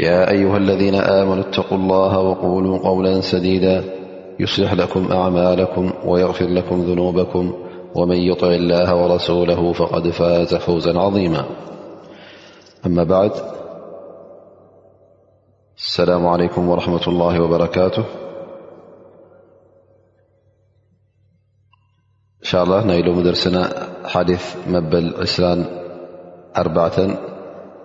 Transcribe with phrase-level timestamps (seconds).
[0.00, 3.84] يا أيها الذين آمنوا اتقوا الله وقولوا قولا سديدا
[4.40, 7.54] يصلح لكم أعمالكم ويغفر لكم ذنوبكم
[7.94, 11.44] ومن يطع الله ورسوله فقد فاز فوزا عظيما
[12.86, 13.30] أما بعد
[15.76, 18.04] السلام عليكم ورحمة الله وبركاته
[22.42, 23.68] إن شاء الله نيل مدرسنا
[24.08, 25.64] حادث مبل عسران
[26.56, 27.16] أربعة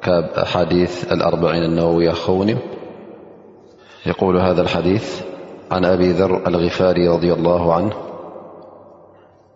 [0.07, 2.57] بأحاديث الأربعين النووية خون
[4.05, 5.21] يقول هذا الحديث
[5.71, 7.93] عن أبي ذر الغفاري رضي الله عنه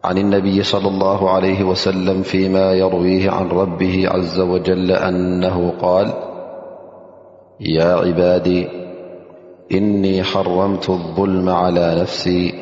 [0.03, 6.13] عن النبي- صلى الله عليه وسلم- فيما يرويه عن ربه عز وجل- أنه قال
[7.59, 8.67] يا عبادي
[9.71, 12.53] إني حرمت الظلم على نفسي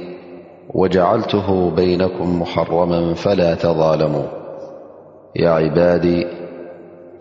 [0.74, 6.41] وجعلته بينكم محرما فلا تظالموايا عبادي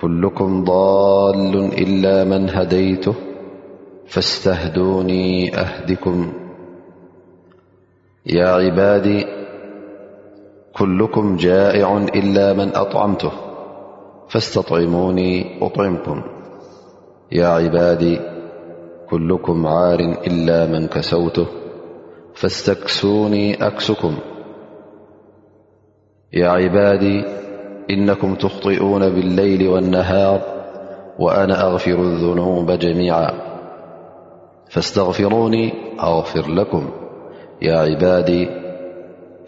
[0.00, 3.14] كلكم ضال إلا من هديته
[4.12, 5.24] فاستهدوني
[5.56, 6.32] أهدكم
[8.26, 9.26] يا عبادي
[10.78, 13.33] كلكم جائع إلا من أطعمته
[14.28, 15.33] فاستطعموني
[15.66, 16.22] أطعمكم
[17.33, 18.20] يا عبادي
[19.10, 21.46] كلكم عار إلا من كسوته
[22.40, 24.14] فاستكسوني أكسكم
[27.90, 30.40] إنكم تخطئون بالليل والنهار
[31.18, 33.30] وأنا أغفر الذنوب جميعا
[34.68, 36.90] فاستغفروني أغفر لكم
[37.62, 38.48] يا عبادي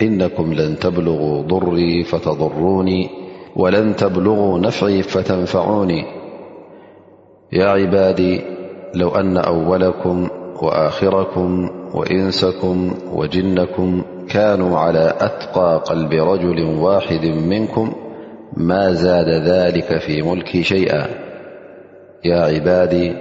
[0.03, 0.51] إنكم
[3.57, 6.05] ولن تبلغوا نفعي فتنفعوني
[7.53, 8.41] يا عبادي
[8.95, 10.29] لو أن أولكم
[10.63, 17.93] وآخركم وإنسكم وجنكم كانوا على أتقى قلب رجل واحد منكم
[18.57, 21.07] ما زاد ذلك في ملكي شيئا
[22.25, 23.13] يا عبادي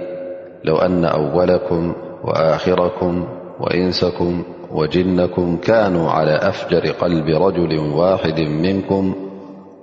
[0.64, 1.92] لو أن أولكم
[2.24, 3.26] وآخركم
[3.60, 4.42] وإنسكم
[4.72, 9.14] وجنكم كانوا على أفجر قلب رجل واحد منكم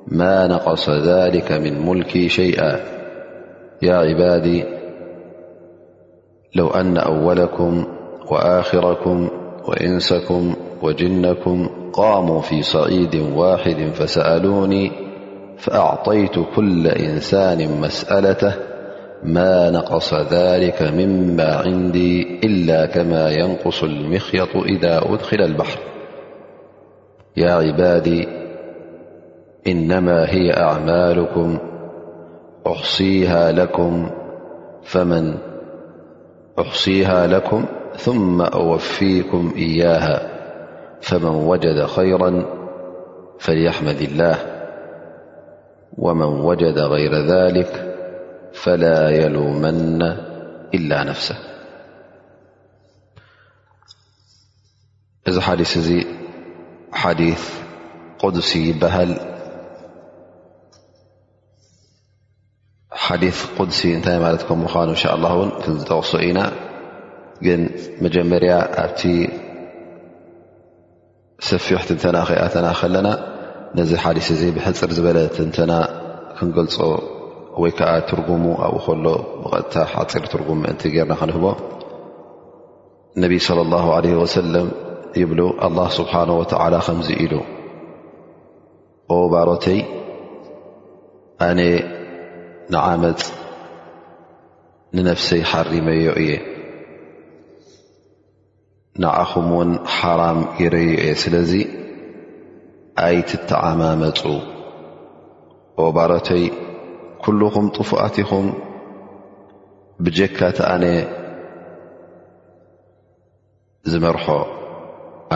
[0.08, 2.80] ما نقص ذلك من ملكي شيئا
[3.84, 4.64] عبي
[6.56, 7.86] لو أن أولكم
[8.32, 9.30] وآخركم
[9.68, 15.09] وإنسكم وجنكم قاموا في سعيد واحد فسألوني
[15.60, 18.54] فأعطيت كل إنسان مسألته
[19.24, 25.80] ما نقص ذلك مما عندي إلا كما ينقص المخيط إذا أدخل البحر
[27.38, 28.28] يا عبادي
[29.68, 31.58] إنما هي أعمالكم
[36.58, 37.66] نأحصيها لكم
[37.98, 40.22] ثم أوفيكم إياها
[41.02, 42.46] فمن وجد خيرا
[43.40, 44.38] فليحمد الله
[46.02, 47.96] ومن وجد غير ذلك
[48.54, 50.02] فلا يلومن
[50.74, 51.36] إلا نفسه
[55.30, 55.38] ذ
[55.90, 56.08] يث
[56.94, 57.50] حديث
[58.20, 58.74] قدسي
[63.04, 64.38] هل يث قدس يكمان
[64.90, 66.52] ن شاء اللهوصئنا
[67.42, 67.70] مم
[69.02, 69.06] ت
[71.42, 73.39] سفيحتنانالنا
[73.78, 75.72] ነዚ ሓዲስ እዚ ብሕፅር ዝበለት እንተና
[76.38, 76.76] ክንገልፆ
[77.62, 79.06] ወይ ከዓ ትርጉሙ ኣብኡ ከሎ
[79.42, 81.46] ብቐጥታ ኣፂር ትርጉም ምእንቲ ጌርና ክንህቦ
[83.24, 84.68] ነቢይ ስለ ላ ለ ወሰለም
[85.22, 87.34] ይብሉ ኣላ ስብሓነ ወተዓላ ከምዚ ኢሉ
[89.16, 89.80] ኦ ባሮተይ
[91.48, 91.60] ኣነ
[92.76, 93.22] ንዓመፅ
[94.98, 96.32] ንነፍሰይ ሓሪመዮ እየ
[99.04, 101.52] ንዓኹም ውን ሓራም ይረዮ እየ ስለዚ
[103.04, 104.22] ኣይ ትተዓማመፁ
[105.84, 106.44] ኦባሮተይ
[107.24, 108.48] ኩልኹም ጥፉኣትኢኹም
[110.06, 110.86] ብጀካት ኣነ
[113.92, 114.26] ዝመርሖ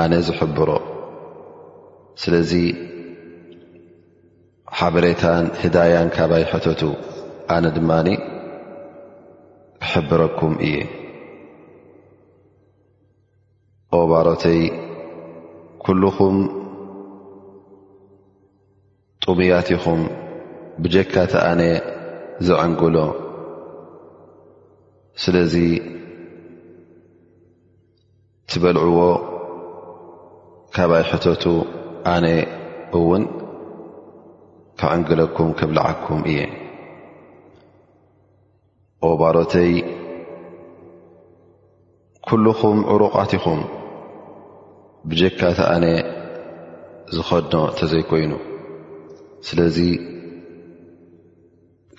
[0.01, 0.69] ኣነ ዝሕብሮ
[2.24, 2.51] ስለዚ
[4.80, 6.81] ሓበሬታን ህዳያን ካባይ ሕተቱ
[7.56, 8.07] ኣነ ድማኒ
[9.83, 10.75] ክሕብረኩም እየ
[14.01, 14.60] ኦባሮተይ
[16.01, 16.36] ልኹም
[19.27, 20.01] ጡምያት ኢኹም
[20.83, 21.61] ብጀካቲ ኣነ
[22.47, 22.95] ዘዕንግሎ
[25.23, 25.53] ስለዚ
[28.49, 28.99] ትበልዕዎ
[30.75, 31.43] ካብኣይ ሕተቱ
[32.15, 32.25] ኣነ
[32.99, 33.23] እውን
[34.79, 36.39] ክዕንግለኩም ክብልዓኩም እየ
[39.09, 39.71] ኦባሮተይ
[42.29, 43.61] ኲልኹም ዕሩቓት ኢኹም
[45.11, 45.85] ብጀካቲ ኣነ
[47.17, 48.31] ዝኸድኖ እንተ ዘይኮይኑ
[49.47, 49.77] ስለዙ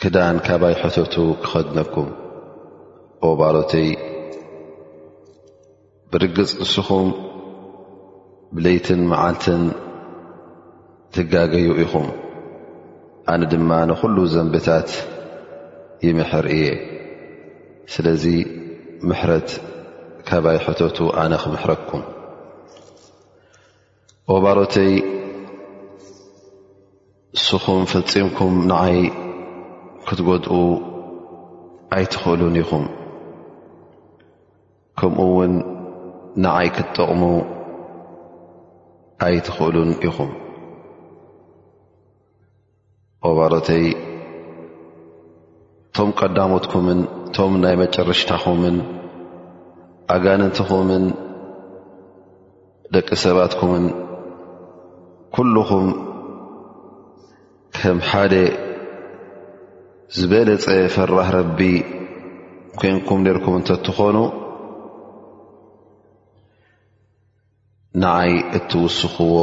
[0.03, 2.07] ክዳን ካባይ ሕተቱ ክኸድነኩም
[3.31, 3.89] ኦባሮተይ
[6.11, 7.09] ብርግጽ ንስኹም
[8.57, 9.63] ብለይትን መዓልትን
[11.15, 12.07] ትጋገዩ ኢኹም
[13.33, 14.89] ኣነ ድማ ንዂሉ ዘንብታት
[16.07, 16.67] ይምሕር እየ
[17.95, 18.25] ስለዙ
[19.11, 19.49] ምሕረት
[20.31, 22.05] ካባይ ሕተቱ ኣነ ኽምሕረኩም
[24.37, 24.93] ኦባሮተይ
[27.39, 28.99] እስኹም ፈጺምኩም ንኣይ
[30.09, 30.57] ክትጐድኡ
[31.97, 32.85] ኣይትኽእሉን ኢኹም
[34.99, 35.53] ከምኡውን
[36.45, 37.23] ንኣይ ክትጠቕሙ
[39.29, 40.31] ኣይትኽእሉን ኢኹም
[43.33, 43.85] ኦባሮተይ
[45.95, 47.01] ቶም ቀዳሞትኩምን
[47.35, 48.77] ቶም ናይ መጨረሽታኹምን
[50.15, 51.05] ኣጋንንትኹምን
[52.95, 53.85] ደቂ ሰባትኩምን
[55.37, 55.87] ኲልኹም
[57.79, 58.35] ከም ሓደ
[60.17, 61.61] ዝበለፀ ፈራህ ረቢ
[62.81, 64.17] ኮንኩም ኔርኩም እንተእትኾኑ
[68.03, 69.37] ንኣይ እትውስኽዎ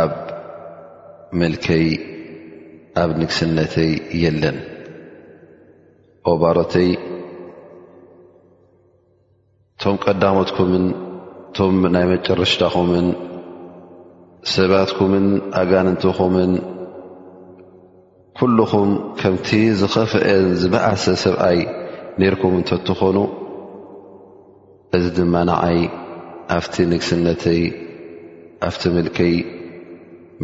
[0.00, 0.12] ኣብ
[1.38, 1.86] ምልከይ
[3.02, 3.92] ኣብ ንግስነተይ
[4.24, 4.58] የለን
[6.34, 6.90] ኦባሮተይ
[9.72, 10.86] እቶም ቀዳሞትኩምን
[11.48, 13.08] እቶም ናይ መጨረሽታኹምን
[14.54, 15.26] ሰባትኩምን
[15.62, 16.50] ኣጋንንትኹምን
[18.38, 18.88] ኲልኹም
[19.18, 19.48] ከምቲ
[19.80, 21.58] ዝኸፍአን ዝበእሰ ሰብኣይ
[22.20, 23.18] ኔርኩም እንተእትኾኑ
[24.96, 25.78] እዚ ድማ ንኣይ
[26.56, 27.60] ኣብቲ ንግስነተይ
[28.68, 29.34] ኣብቲ ምልከይ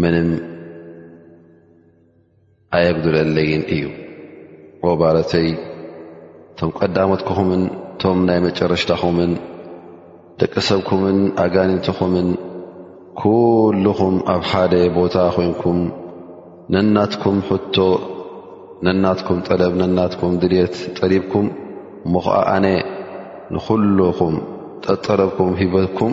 [0.03, 0.29] ምንም
[2.79, 3.85] ኣየግዱለለይን እዩ
[4.83, 5.49] ቆባረተይ
[6.53, 7.63] እቶም ቀዳሞትኩኹምን
[7.93, 9.33] እቶም ናይ መጨረሽታኹምን
[10.43, 12.29] ደቂ ሰብኩምን ኣጋኒንትኹምን
[13.23, 15.81] ኩልኹም ኣብ ሓደ ቦታ ኮይንኩም
[16.75, 17.77] ነናትኩም ሕቶ
[18.87, 21.47] ነናትኩም ጠለብ ነናትኩም ድልት ጠሊብኩም
[22.15, 22.67] ሞ ኸዓ ኣነ
[23.55, 24.35] ንዂልኹም
[24.85, 26.13] ጠጠለብኩም ሂበኩም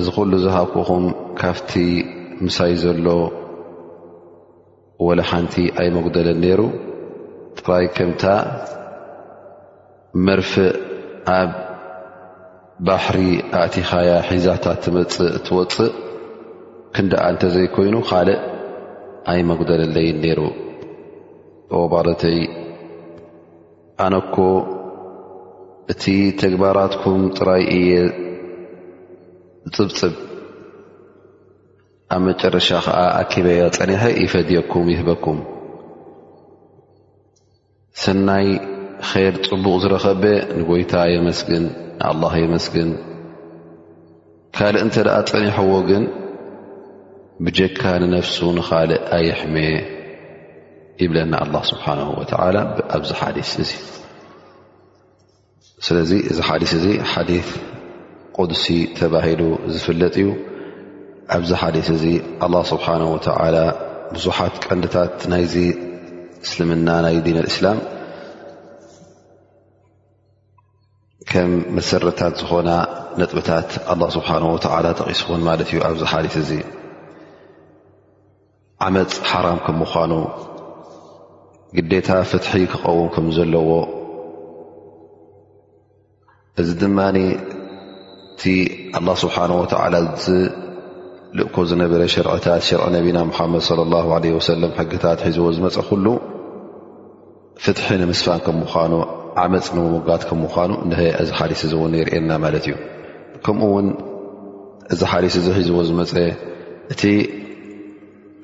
[0.00, 1.04] እዚ ዂሉ ዝሃብኩኹም
[1.40, 1.70] ካብቲ
[2.44, 3.06] ምሳይ ዘሎ
[5.06, 6.60] ወለሓንቲ ኣይመጕደለን ነይሩ
[7.60, 8.22] ጥራይ ከምታ
[10.26, 10.72] መርፊእ
[11.38, 11.50] ኣብ
[12.86, 13.20] ባሕሪ
[13.64, 15.92] ኣእቲኻያ ሒዛታት ትመፅእ እትወፅእ
[16.94, 18.38] ክንዳኣ እንተ ዘይኮይኑ ካልእ
[19.30, 20.40] ኣይ መጉደለለይን ነይሩ
[21.78, 22.38] ኦ ባለተይ
[24.04, 24.34] ኣነኮ
[25.92, 26.04] እቲ
[26.42, 27.90] ተግባራትኩም ጥራይ እየ
[29.76, 30.14] ፅብፅብ
[32.14, 35.38] ኣብ መጨረሻ ከዓ ኣኪበያ ፀኒሐ ይፈድየኩም ይህበኩም
[38.02, 38.46] ሰናይ
[39.10, 40.22] ኸየድ ፅቡቕ ዝረኸበ
[40.60, 42.90] ንጐይታ የመስግን ንኣላህ የመስግን
[44.56, 46.02] ካልእ እንተ ደኣ ፀኒሐዎ ግን
[47.46, 49.56] ብጀካ ንነፍሱ ንካልእ ኣየሕመ
[51.02, 51.34] ይብለና
[51.70, 51.84] ስብሓ
[52.94, 53.10] ኣብዚ
[53.62, 53.64] እ
[55.86, 57.30] ስለዚ እዚ ሓዲስ እዚ ሓዲ
[58.36, 58.64] ቁሲ
[58.98, 59.42] ተባሂሉ
[59.74, 60.26] ዝፍለጥ እዩ
[61.36, 62.04] ኣብዚ ሓዲስ እዚ
[62.44, 62.86] ه ስብሓ
[64.16, 65.54] ብዙሓት ቀንዲታት ናይዚ
[66.44, 67.78] እስልምና ናይ ዲን እስላም
[71.30, 72.70] ከም መሰረታት ዝኾና
[73.22, 73.68] ነጥብታት
[74.18, 74.28] ስብሓ
[75.00, 76.20] ተቂስን ማለት እዩ ኣዚ ሓ
[76.58, 76.60] እ
[78.86, 80.12] ዓመፅ ሓራም ከም ምዃኑ
[81.76, 83.70] ግዴታ ፍትሒ ክቐውም ከምዘለዎ
[86.60, 88.42] እዚ ድማ እቲ
[88.98, 89.96] ኣላ ስብሓን ወተዓላ
[90.26, 96.06] ዝልእኮ ዝነበረ ሽርዕታት ሸርዒ ነቢና ሓመድ ለ ላ ለ ወሰለም ሕግታት ሒዝዎ ዝመፀ ኩሉ
[97.64, 98.92] ፍትሒ ንምስፋን ከም ምኳኑ
[99.42, 102.74] ዓመፅ ንሞጋት ከም ምዃኑ ንሀ እዚ ሓዲስ እዚ እውን ይርአና ማለት እዩ
[103.44, 103.88] ከምኡ ውን
[104.94, 106.14] እዚ ሓሊስ እዚ ሒዝዎ ዝመፀ
[106.94, 106.96] እ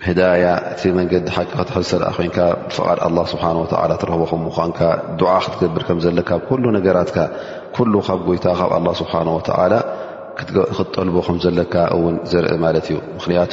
[0.05, 2.39] ህዳያ እቲ መንገዲ ሓቂ ክትሕሰርኣ ኮንካ
[2.69, 3.45] ብፍቓድ ኣ ስብሓ
[4.01, 4.79] ትረህቦም ምኳንካ
[5.17, 7.19] ዓ ክትገብር ከም ዘለካ ኩሉ ነገራትካ
[7.77, 9.73] ኩሉ ካብ ጎይታ ካብ ኣ ስብሓ ወተላ
[10.77, 13.53] ክትጠልቦ ከም ዘለካ እውን ዘርኢ ማለት እዩ ምክንያቱ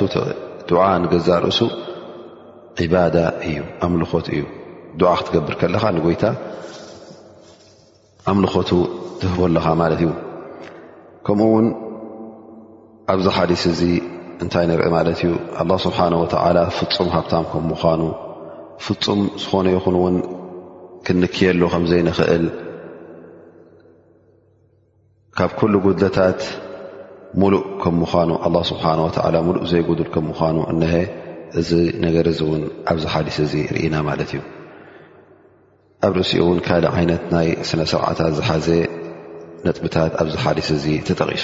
[0.70, 1.60] ድዓ ንገዛ ርእሱ
[2.80, 3.16] ዒባዳ
[3.48, 4.44] እዩ ኣምልኾት እዩ
[5.14, 6.24] ዓ ክትገብር ከለኻ ንጎይታ
[8.32, 8.70] ኣምልኾቱ
[9.22, 10.12] ትህቦ ኣለኻ ማለት እዩ
[11.28, 11.68] ከምኡ ውን
[13.14, 13.82] ኣብዚ ሓሊስ እዚ
[14.44, 15.30] እንታይ ንርኢ ማለት እዩ
[15.62, 18.02] ኣላ ስብሓን ወተዓላ ፍፁም ሃብታም ከም ምዃኑ
[18.86, 20.16] ፍፁም ዝኾነ ይኹን ውን
[21.08, 22.46] ክንክየሉ ከምዘይንኽእል
[25.38, 26.42] ካብ ኩሉ ጉድለታት
[27.42, 28.30] ሙሉእ ከም ምዃኑ
[28.72, 30.94] ስብሓን ወላ ሙሉእ ዘይጉድል ከም ምዃኑ እንሀ
[31.62, 31.70] እዚ
[32.06, 34.42] ነገር እዚ እውን ኣብዚ ሓዲስ እዚ ርኢና ማለት እዩ
[36.06, 38.68] ኣብ ርእሲኡ እውን ካልእ ዓይነት ናይ ስነ ሰብዓታት ዝሓዘ
[39.66, 41.44] ነጥብታት ኣብዝሓዲስ እዚ ተጠቂሱ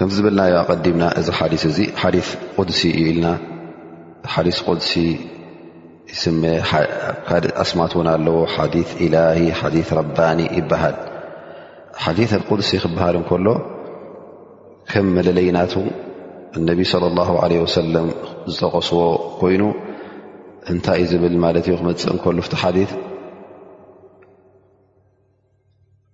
[0.00, 2.16] ከም ዝብልናዮ ኣቀዲምና እዚ ሓዲስ እዚ ሓዲ
[2.56, 3.26] ቅዱሲ እዩ ኢልና
[4.34, 4.92] ሓዲስ ቅሲ
[6.12, 6.42] ይስመ
[7.26, 8.74] ካእ ኣስማት እውን ኣለዎ ሓዲ
[9.06, 10.96] ኢላሂ ሓዲ ረባኒ ይበሃል
[12.04, 12.18] ሓዲ
[12.48, 13.46] ቁዱሲ ክበሃል እንከሎ
[14.92, 15.74] ከም መለለይናቱ
[16.60, 18.08] እነቢ ስለ ላ ለ ሰለም
[18.54, 18.98] ዝጠቐስዎ
[19.42, 19.62] ኮይኑ
[20.74, 22.72] እንታይ እዩ ዝብል ማለት ዩ ክመፅእ እንከሉ ቲ ሓ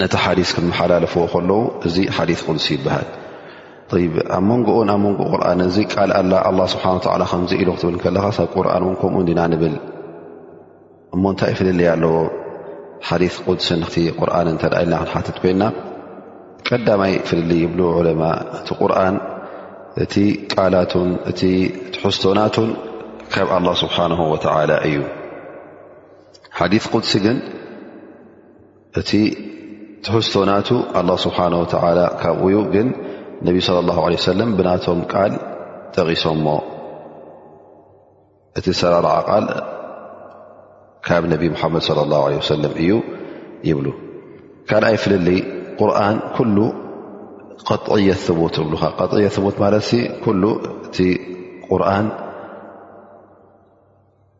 [0.00, 3.06] ነቲ ሓዲስ ክመሓላለፍዎ ከለዉ እዚ ሓዲ ቁሲ ይበሃል
[4.38, 5.96] ኣብ መንን ኣብ መን ቁርን እዚ ቃ
[6.72, 6.84] ስብሓ
[7.30, 9.76] ከምዚ ኢሉ ክትብል ከለካ ሳብ ቁርን ን ከምኡ ዲና ንብል
[11.14, 12.14] እሞ ንታይ ፍልል ኣለዎ
[13.08, 13.68] ሓዲ ቁስ
[14.18, 15.62] ቁርን ተደ ኢልና ክሓትት ኮይና
[16.70, 18.22] ቀዳማይ ፍልል ይብ ዕለማ
[18.64, 19.16] እቲ ቁርን
[20.04, 20.14] እቲ
[20.52, 21.34] ቃላቱን እ
[21.96, 22.70] ትሕዝቶናቱን
[23.34, 24.12] ካብ ኣላ ስብሓነ
[24.70, 24.98] ላ እዩ
[26.60, 26.74] ሓዲ
[27.12, 27.38] ሲ ግን
[29.02, 29.20] እ
[30.04, 31.60] ትሕዝቶ ናቱ ኣه ስብሓነه
[32.20, 32.88] ካብዩ ግን
[33.46, 35.32] ነቢ ص ه ሰለ ብናቶም ቃል
[35.94, 36.46] ጠቂሶሞ
[38.58, 39.44] እቲ ሰራርዓቃል
[41.06, 41.90] ካብ ነብ ሓመድ ص
[42.24, 42.90] ه ሰለ እዩ
[43.68, 43.86] ይብሉ
[44.68, 45.26] ካልኣይ ፍልል
[45.78, 46.56] ቁርን ኩሉ
[47.96, 48.20] ዕየት
[48.54, 49.88] ት የ ቡት ማለት
[50.42, 50.44] ሉ
[50.86, 50.96] እቲ
[51.70, 52.06] ቁርን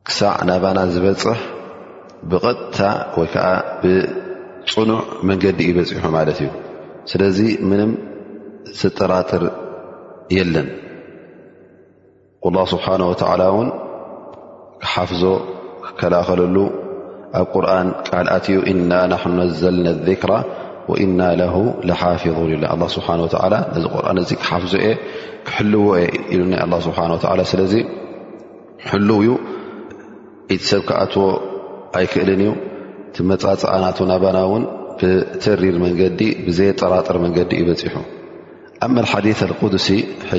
[0.07, 1.39] ክሳዕ ናባና ዝበፅሕ
[2.31, 2.79] ብቐጥታ
[3.19, 3.37] ወይዓ
[4.73, 6.49] ፅኑዕ መንገዲ ይበፂሑ ማለት እዩ
[7.11, 7.39] ስለዚ
[7.71, 7.91] ምንም
[8.81, 9.43] ስጠራጥር
[10.37, 10.69] የለን
[12.57, 13.69] ላ ስብሓነ ተላ ውን
[14.83, 15.23] ክሓፍዞ
[15.87, 16.57] ክከላከለሉ
[17.41, 20.33] ኣብ ቁርን ቃልኣት እዩ እና ናኑ ነዘልና ክራ
[20.91, 21.21] ወእና
[21.89, 23.09] ለ ሓፊظ ላ ኣ ስብሓ
[23.55, 24.93] ላ ነዚ ቁርን እ ክሓፍዞ እየ
[25.47, 26.07] ክሕልዎ የ
[26.37, 26.99] ኢሉና ስብሓ
[27.53, 27.75] ስለዚ
[28.91, 29.35] ሕልው ዩ
[30.55, 31.25] ኢቲ ሰብ ክኣትዎ
[31.99, 32.51] ኣይክእልን እዩ
[33.19, 34.65] ቲመፃፅእናት ናባና እውን
[35.01, 37.95] ብትሪር መንገዲ ብዘየጠራጥር መንገዲ ይበፂሑ
[38.85, 39.27] ኣብ መሓዲ
[39.61, 39.87] ቅዱሲ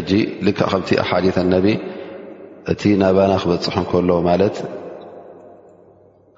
[0.09, 1.65] ጂ ል ከምቲ ኣሓዲ ኣነቢ
[2.73, 4.55] እቲ ናባና ክበፅሑ ከሎ ማለት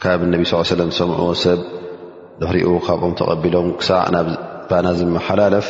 [0.04, 1.60] ካብ ነቢ ስ ሰለም ሰምዑዎ ሰብ
[2.42, 4.28] ድሕሪኡ ካብኦም ተቐቢሎም ክሳዕ ናብ
[4.72, 5.68] ባና ዝመሓላለፍ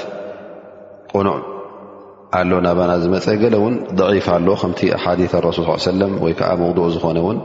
[1.14, 1.38] ቁኑዕ
[2.40, 3.76] ኣሎ ናባና ዝመፀ ገለ ውን
[4.18, 7.40] ዒፍ ኣሎ ከምቲ ኣሓዲ ረሱል ሰለም ወይ ከዓ መውድእ ዝኮነ ውን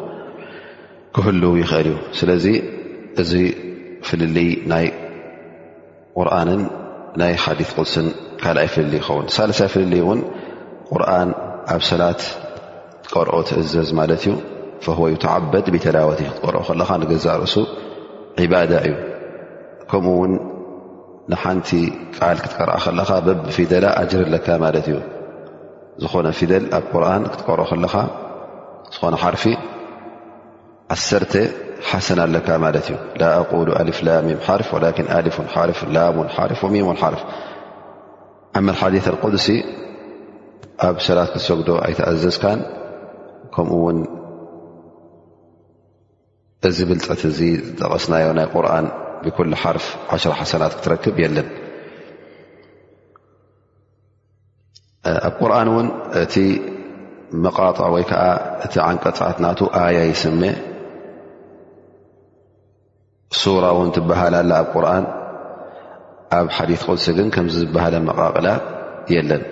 [1.17, 2.45] ክህልው ይኽእል እዩ ስለዚ
[3.23, 3.33] እዚ
[4.09, 4.87] ፍልልይ ናይ
[6.19, 6.63] ቁርኣንን
[7.21, 8.07] ናይ ሓዲ ቁስን
[8.43, 10.21] ካልኣይ ፍልሊይ ይኸውን ሳለሳይ ፍልልይ ውን
[10.91, 11.31] ቁርን
[11.75, 12.21] ኣብ ሰላት
[13.15, 14.33] ቆርኦት እዘዝ ማለት እዩ
[14.85, 17.57] ፈህወ ይተዓበድ ብተላወት ክትቀርኦ ከለኻ ንገዛ ርእሱ
[18.41, 18.95] ዒባዳ እዩ
[19.91, 20.33] ከምኡ ውን
[21.33, 21.69] ንሓንቲ
[22.17, 24.97] ቃል ክትቀርአ ከለካ በብ ፊደላ ኣጅረ ኣለካ ማለት እዩ
[26.05, 27.95] ዝኾነ ፊደል ኣብ ቁርን ክትቀርኦ ከለኻ
[28.95, 29.45] ዝኾነ ሓርፊ
[30.95, 31.35] ዓሰተ
[31.91, 31.95] ፍ ፍ
[39.25, 39.49] قሲ
[40.87, 42.45] ኣብ ሰላ ክሰግ ኣይأዘዝካ
[43.55, 43.71] ከኡ
[46.69, 47.41] እዚ ብፅ ጠቀስ
[49.37, 49.65] كل ፍ
[51.05, 51.07] ክ
[59.07, 59.61] ለ طع ንቀ
[63.41, 65.05] ሱራ እውን ትበሃላላ ኣብ ቁርን
[66.39, 68.49] ኣብ ሓዲ ቁስ ግን ከም ዝበሃለን መቃቕላ
[69.15, 69.43] የለን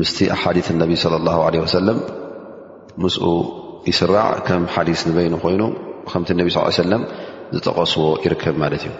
[0.00, 0.10] ምስ
[0.42, 1.38] ሓዲ እነቢ صለ ه
[1.78, 1.98] ሰለም
[3.02, 3.16] ምስ
[3.90, 5.62] ይስራዕ ከም ሓዲ ንበይኑ ኮይኑ
[6.12, 7.02] ከምቲ ነ ስ ሰለም
[7.54, 8.92] ዝጠቐስዎ ይርከብ ማለት እዩ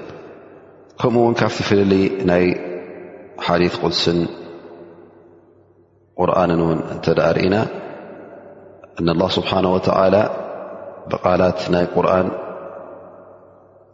[1.01, 1.93] ከምኡ ውን ካብቲ ፍልል
[2.31, 2.45] ናይ
[3.47, 4.19] ሓዲ ቁስን
[6.23, 7.05] ቁርንን ውን እተ
[7.39, 7.55] ርእና
[9.01, 9.03] እ
[9.39, 10.17] ስብሓነ ወተላ
[11.11, 12.29] ብቃላት ናይ ቁርን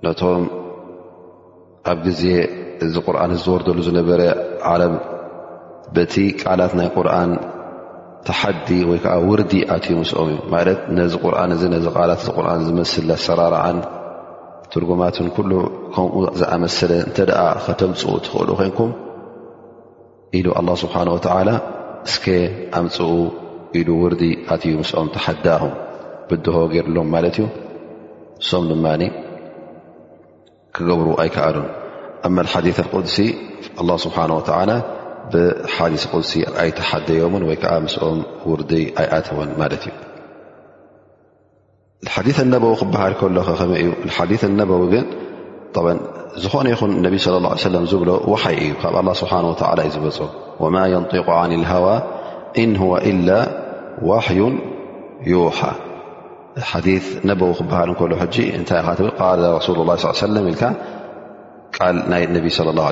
[0.04, 0.44] ነቶም
[1.90, 2.22] ኣብ ግዜ
[2.84, 4.20] እዚ ቁርን ዝወርደሉ ዝነበረ
[4.70, 4.94] ዓረብ
[5.96, 7.30] በቲ ቃላት ናይ ቁርን
[8.26, 13.08] ተሓዲ ወይ ከዓ ውርዲ ኣትዩ ምስኦም እዩ ማለት ነዚ ርን እ ነዚ ቃላት ርን ዝመስል
[13.16, 13.78] ኣሰራርዓን
[14.72, 15.50] ትርጉማትን ኩሉ
[15.94, 18.90] ከምኡ ዝኣመሰለ እንተ ደኣ ከተምፅኡ ትክእሉ ኮይንኩም
[20.38, 21.50] ኢሉ ኣላه ስብሓን ወተዓላ
[22.08, 22.24] እስከ
[22.78, 23.12] ኣምፅኡ
[23.80, 24.22] ኢሉ ውርዲ
[24.54, 25.72] ኣትዩ ምስኦም ተሓዳኹም
[26.30, 27.46] ብድሆ ገይሩሎም ማለት እዩ
[28.40, 29.02] ንሶም ድማኒ
[30.76, 31.56] ክገብሩ ኣይከኣዶ
[32.28, 33.14] እ ሓዲث قሲ
[33.88, 34.40] له ስብሓه و
[35.32, 36.30] ብሓዲث قሲ
[36.62, 38.18] ኣይ ቲሓደዮምን ወይ ከዓ ምስኦም
[38.48, 39.92] ውርዲይ ኣይኣተውን ማለት እዩ
[42.14, 45.06] ሓዲث اነበዊ ክበሃል ከሎ ኸመ እዩ ሓث ነበዊ ግን
[46.42, 49.40] ዝኾነ ይኹን ነቢ صለى ه عه ለ ዝብሎ وحይ እዩ ካብ ه ስብሓه
[49.78, 50.18] ላ እዩ ዝበፁ
[50.62, 51.86] وማ يንطق عن الهዋ
[52.62, 53.28] ኢን هو إላ
[54.08, 54.40] ዋحዩ
[55.32, 55.58] ዩሓ
[56.68, 56.72] ሓ
[57.30, 60.62] ነበው ክበሃል እከሉ ሕጂ እንታይ ብል ልሱሉ ላ ሰለ ኢልካ
[61.76, 62.46] ቃል ናይ ነቢ
[62.78, 62.86] ላه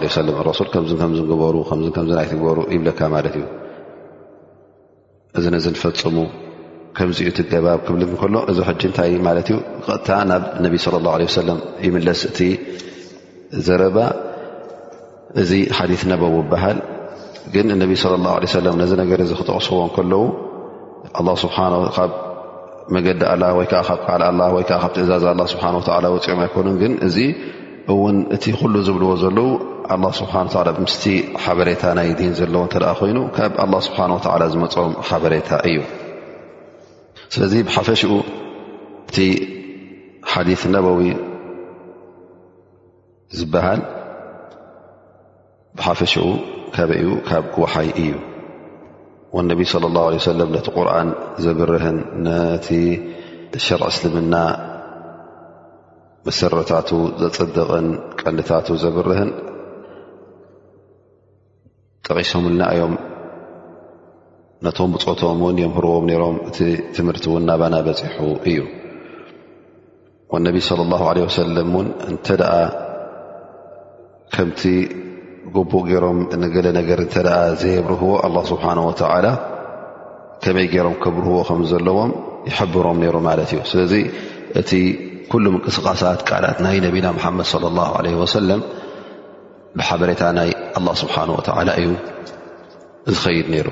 [0.58, 1.54] ሱ ከ ከ ግበሩ
[2.18, 3.44] ናይ ትግበሩ ይብለካ ማለት እዩ
[5.38, 6.16] እዚ ነዚ ንፈፅሙ
[6.96, 8.58] ከምዚዩ ትገባ ክብል ከሎ እዚ
[8.98, 9.56] ታይ ማለት እዩ
[10.08, 10.74] ታ ናብ ነቢ
[11.06, 12.38] ላ ሰለም ይምለስ እቲ
[13.68, 13.96] ዘረባ
[15.44, 16.78] እዚ ሓዲ ነበው ክበሃል
[17.54, 20.22] ግን ነቢ ለ ላ ሰለ ነዚ ነገር እ ክተቕስዎ ከለዉ
[21.44, 21.56] ስብሓ
[22.94, 23.20] መገዲ
[23.58, 24.24] ወይከዓ ካብ ል
[24.54, 25.62] ወይዓ ካብ ትእዛዝ ስብሓ
[25.96, 27.16] ወላ ውፅኦም ኣይኮኑ ግን እዚ
[27.92, 29.48] እውን እቲ ኩሉ ዝብልዎ ዘለዉ
[29.94, 30.34] ኣላ ስብሓ
[30.68, 31.04] ላ ምስቲ
[31.44, 35.78] ሓበሬታ ናይ ዲን ዘለዎ እተደ ኮይኑ ካብ ኣላ ስብሓን ወላ ዝመፆም ሓበሬታ እዩ
[37.32, 38.12] ስለዚ ብሓፈሽኡ
[39.08, 39.16] እቲ
[40.32, 41.00] ሓዲ ነበዊ
[43.38, 43.80] ዝበሃል
[45.78, 46.26] ብሓፈሽኡ
[46.76, 48.12] ከበእኡ ካብ ወሓይ እዩ
[49.36, 49.98] ወነቢ صለ ላ
[50.30, 51.08] ሰለም ነቲ ቁርኣን
[51.44, 52.68] ዘብርህን ነቲ
[53.66, 54.34] ሸር እስልምና
[56.26, 56.90] መሰረታቱ
[57.22, 57.86] ዘፀደቕን
[58.20, 59.30] ቀንዲታቱ ዘብርህን
[62.06, 62.94] ጠቂሶም ልና ዮም
[64.66, 66.58] ነቶም ብፆቶም ውን የምህርዎም ሮም እቲ
[66.96, 68.20] ትምህርቲ እውን ናባና በፂሑ
[68.50, 68.60] እዩ
[70.48, 70.56] ነቢ
[71.22, 72.54] ለ ሰለም ን እንተ ደኣ
[74.36, 74.62] ከምቲ
[75.56, 79.26] ጉቡእ ገይሮም ንገለ ነገር እንተ ደኣ ዘየብርህዎ ኣ ስብሓን ወተላ
[80.44, 82.12] ከመይ ገይሮም ክብርህዎ ከምዘለዎም
[82.48, 83.92] ይሕብሮም ነይሩ ማለት እዩ ስለዚ
[84.60, 84.70] እቲ
[85.32, 88.60] ኩሉ ምንቅስቓሳት ቃላት ናይ ነቢና መሓመድ ለ ላ ለ ወሰለም
[89.78, 91.90] ብሓበሬታ ናይ ኣላ ስብሓን ወተዓላ እዩ
[93.14, 93.68] ዝኸይድ ነይሩ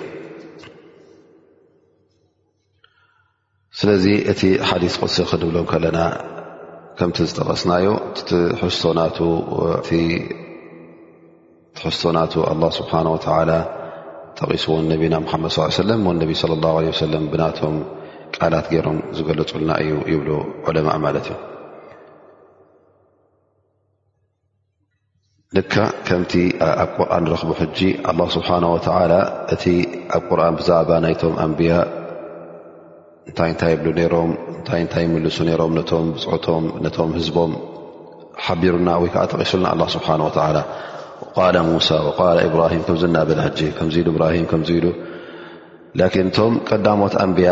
[3.81, 6.01] ስለዚ እቲ ሓዲስ ቁስ ክንብሎም ከለና
[6.97, 7.87] ከምቲ ዝጠቀስናዮ
[8.63, 9.19] ሕዝቶ ናቱ
[11.83, 12.35] ክስ ናቱ
[12.79, 12.93] ስብሓ
[14.39, 15.15] ተቂሱዎን ነቢና
[15.45, 15.91] መ ሰለ
[16.23, 16.67] ነቢ ለ
[16.99, 17.75] ሰለ ብናቶም
[18.37, 20.29] ቃላት ገይሮም ዝገለፁልና እዩ ይብ
[20.73, 21.39] ዕለማ ማለት እዩ
[25.59, 25.75] ድካ
[26.09, 26.33] ከምቲ
[26.85, 27.79] ኣብ ቁርን ንረክቡ ሕጂ
[28.37, 28.49] ስብሓ
[29.57, 29.65] እቲ
[30.19, 31.73] ኣብ ቁርን ብዛዕባ ናይቶም ኣንብያ
[33.31, 33.85] እንታይ እንታይ ብ
[34.71, 37.53] ታይታይ ምልሱ ሮም ነቶም ብፅዑቶም ነቶም ህዝቦም
[38.47, 40.09] ሓቢሩና ወይ ከዓ ተቂሱሉና ስብሓ
[40.57, 40.63] ላ
[41.35, 41.89] ቃ ሙሳ
[42.55, 43.41] ብራሂም ከምዚ ናበል
[43.79, 44.87] ከዚኢሉ ብራሂም ከምዚ ኢሉ
[46.01, 47.51] ን እቶም ቀዳሞት ኣንብያ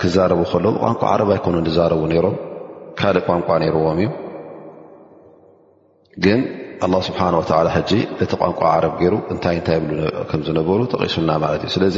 [0.00, 2.36] ክዛረቡ ከለ ቋንቋ ዓረብ ኣይኮኑ ዝዛረቡ ነሮም
[2.98, 4.10] ካልእ ቋንቋ ነይርዎም እዩ
[6.24, 6.40] ግን
[7.08, 7.22] ስብሓ
[7.76, 7.90] ሕጂ
[8.22, 9.80] እቲ ቋንቋ ዓረብ ገይሩ እንታይ ታይ
[10.30, 11.96] ከዝነበሩ ተቂሱልና ማለት እዩ ስለዚ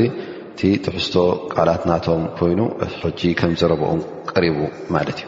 [0.54, 1.16] እቲ ትሕዝቶ
[1.54, 2.60] ቃላት ናቶም ኮይኑ
[3.02, 3.90] ሕጂ ከምዝረብኦ
[4.32, 4.58] ቀሪቡ
[4.96, 5.20] ማለት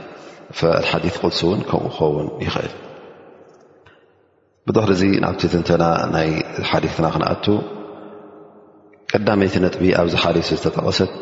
[0.54, 2.72] እዩ ሓዲ ቅስ ውን ከምኡ ኸውን ይኽእል
[4.68, 6.28] ብضሕሪ እዚ ናብቲ ትንተና ናይ
[6.68, 7.46] ሓዲትና ክነኣቱ
[9.10, 11.12] ቀዳመይቲ ነጥቢ ኣብዚ ሓዲስ ዝተጠቐሰት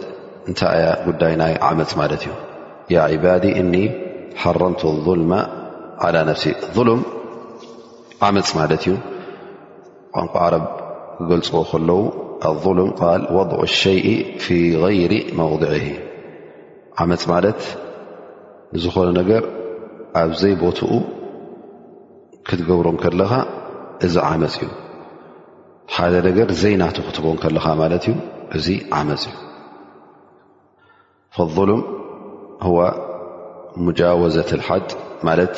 [0.49, 2.31] እንታይ ያ ጉዳይ ናይ ዓመፅ ማለት እዩ
[2.95, 3.75] ያ ባዲ እኒ
[4.43, 5.33] ሓረምቲ ظልማ
[6.05, 6.45] ዓ ነፍሲ
[6.77, 7.01] ظልም
[8.29, 8.93] ዓመፅ ማለት እዩ
[10.19, 10.65] ቋንቋ ዓረብ
[11.17, 11.99] ክገልፅዎ ከለዉ
[12.51, 14.01] ኣظልም ል ወضዑ ሸይ
[14.43, 15.75] ፊ غይሪ መውضዕ
[17.07, 17.61] ዓመፅ ማለት
[18.77, 19.43] ንዝኾኑ ነገር
[20.23, 20.93] ኣብ ዘይቦትኡ
[22.49, 23.33] ክትገብሮን ከለካ
[24.07, 24.71] እዚ ዓመፅ እዩ
[25.95, 28.15] ሓደ ነገር ዘይናቱ ክትህቦን ከለካ ማለት እዩ
[28.59, 28.67] እዚ
[28.99, 29.39] ዓመፅ እዩ
[31.37, 31.83] ፈظልም
[32.67, 32.79] ህዋ
[33.85, 34.89] ሙጃወዘትል ሓድ
[35.29, 35.55] ማለት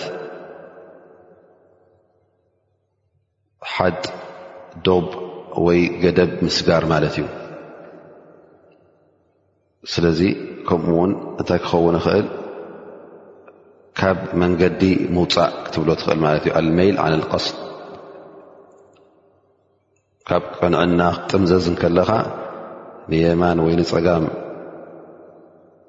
[3.75, 4.03] ሓድ
[4.87, 5.07] ዶብ
[5.67, 7.27] ወይ ገደብ ምስጋር ማለት እዩ
[9.93, 10.21] ስለዚ
[10.69, 12.27] ከምኡ ውን እንታይ ክኸውን ይኽእል
[13.99, 14.83] ካብ መንገዲ
[15.17, 17.45] ምውፃእ ክትብሎ ትኽእል ማለት እ ኣልሜይል ን ልቀስ
[20.29, 22.11] ካብ ቅንዕና ክጥምዘዝ ከለኻ
[23.11, 24.25] ንየማን ወይ ንፀጋም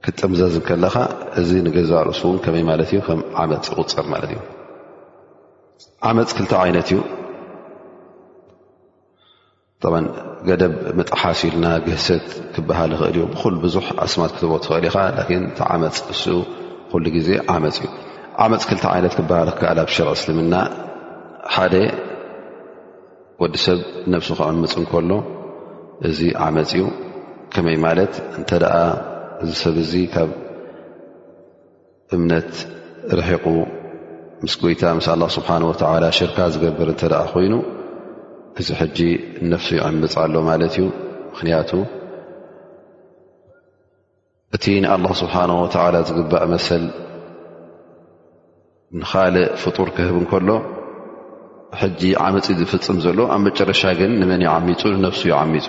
[0.05, 0.95] ክጥምዘዝ ከለኻ
[1.41, 4.41] እዚ ንገዛ ርእሱ እውን ከመይ ማለት እዩ ከም ዓመፅ ይቁፀር ማለት እዩ
[6.09, 6.99] ዓመፅ ክልተ ዓይነት እዩ
[10.49, 14.95] ገደብ መጣሓስ ኢልና ግህሰት ክበሃል ይኽእል እዩ ብኩሉ ብዙሕ ኣስማት ክትብ ትኽእል ኢኻ
[15.41, 16.39] ን ቲ ዓመፅ ን
[17.03, 17.89] ሉ ግዜ ዓመፅ እዩ
[18.43, 20.53] ዓመፅ ክልተ ዓይነት ክበሃል ክከኣልብ ሽር እስልምና
[21.53, 21.73] ሓደ
[23.41, 23.79] ወዲ ሰብ
[24.13, 25.11] ነፍሱ ክዕምፅ እንከሎ
[26.09, 26.83] እዚ ዓመፅ እዩ
[27.53, 28.75] ከመይ ማለት እንተ ደኣ
[29.43, 30.31] እዚ ሰብ ዚ ካብ
[32.17, 32.51] እምነት
[33.19, 33.45] ርሒቑ
[34.43, 37.03] ምስ ጎይታ ምስ ኣላ ስብሓን ወላ ሽርካ ዝገብር እንተ
[37.33, 37.53] ኮይኑ
[38.61, 38.97] እዚ ሕጂ
[39.51, 40.85] ነፍሱ ይዕምፅ ኣሎ ማለት እዩ
[41.33, 41.71] ምክንያቱ
[44.55, 46.83] እቲ ንኣላه ስብሓነه ወተላ ዝግባእ መሰል
[48.99, 50.49] ንካልእ ፍጡር ክህብ እንከሎ
[51.81, 55.67] ሕጂ ዓመፂ ዝፍፅም ዘሎ ኣብ መጨረሻ ግን ንመን ይዓሚፁ ንነፍሱ ይዓሚፁ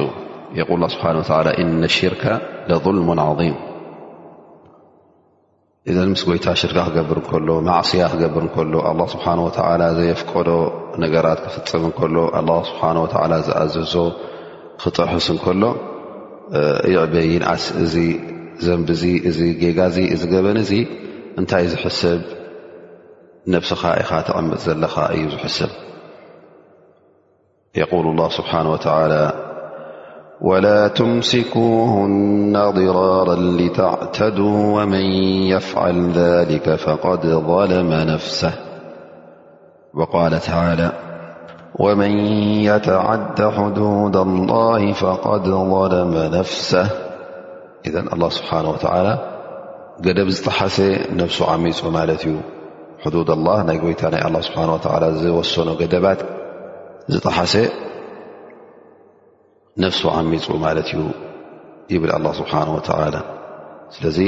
[0.58, 1.06] የል ስብሓ
[1.46, 2.24] ላ እነ ሽርካ
[2.70, 3.56] ለظልሙ ዓظም
[5.90, 9.50] እዘ ምስ ጎይታ ሽርካ ክገብር እከሎ ማዕስያ ክገብር ከሎ ኣ ስብሓ ወ
[9.98, 10.48] ዘየፍቀዶ
[11.02, 12.82] ነገራት ክፍፅም እከሎ ኣ ስብሓ
[13.48, 13.94] ዝኣዘዞ
[14.82, 15.62] ክጠሑስ ከሎ
[16.92, 17.94] ይዕበ ይንዓስ እዚ
[18.58, 20.86] زنبي جيا جبنزي
[21.38, 22.22] أنتي زحسب
[23.46, 25.68] نفسخا خات ع لا ي زحسب
[27.74, 29.32] يقول الله سبحانه وتعالى
[30.40, 35.04] ولا تمسكوهن ضرارا لتعتدوا ومن
[35.56, 38.52] يفعل ذلك فقد ظلم نفسه
[39.94, 40.92] وقال تعالى
[41.78, 42.10] ومن
[42.64, 47.05] يتعدى حدود الله فقد ظلم نفسه
[48.22, 49.08] ላه ስብሓነ ተላ
[50.04, 50.76] ገደብ ዝጠሓሰ
[51.20, 52.34] ነፍሱ ዓሚፁ ማለት እዩ
[53.02, 54.58] ሕዱድ لላ ናይ ጎይታ ናይ ስብሓ
[55.20, 56.20] ዝወሰኖ ገደባት
[57.12, 57.54] ዝጠሓሰ
[59.84, 61.00] ነፍሱ ዓሚፁ ማለት እዩ
[61.92, 62.10] ይብል
[62.40, 63.14] ስብሓه ተላ
[63.96, 64.18] ስለዚ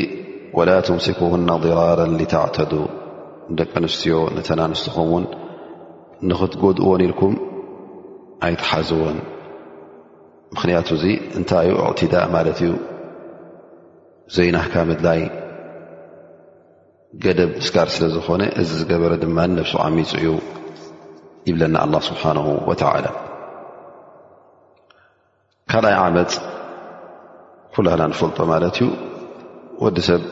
[0.56, 2.00] ወላ ትምስኩና ضራራ
[2.34, 2.72] ተዕተዱ
[3.58, 5.24] ደቂ ኣንስትዮ ነተና ኣንስትኹም ውን
[6.28, 7.34] ንክትጎድእዎን ኢልኩም
[8.46, 9.18] ኣይትሓዘዎን
[10.54, 11.04] ምክንያቱ እዚ
[11.38, 12.70] እንታይዩ እዕትዳእ ማለት እዩ
[14.36, 15.20] ዘይናህካ ምድላይ
[17.24, 20.20] ገደብ ምስጋር ስለ ዝኾነ እዚ ዝገበረ ድማ ነብሱ ዓሚፅኡ
[21.48, 23.06] ይብለና ኣላ ስብሓንሁ ወተዓላ
[25.70, 26.34] ካልኣይ ዓመፅ
[27.76, 28.88] ኩላና ንፈልጦ ማለት እዩ
[29.84, 30.22] ወዲ ሰብ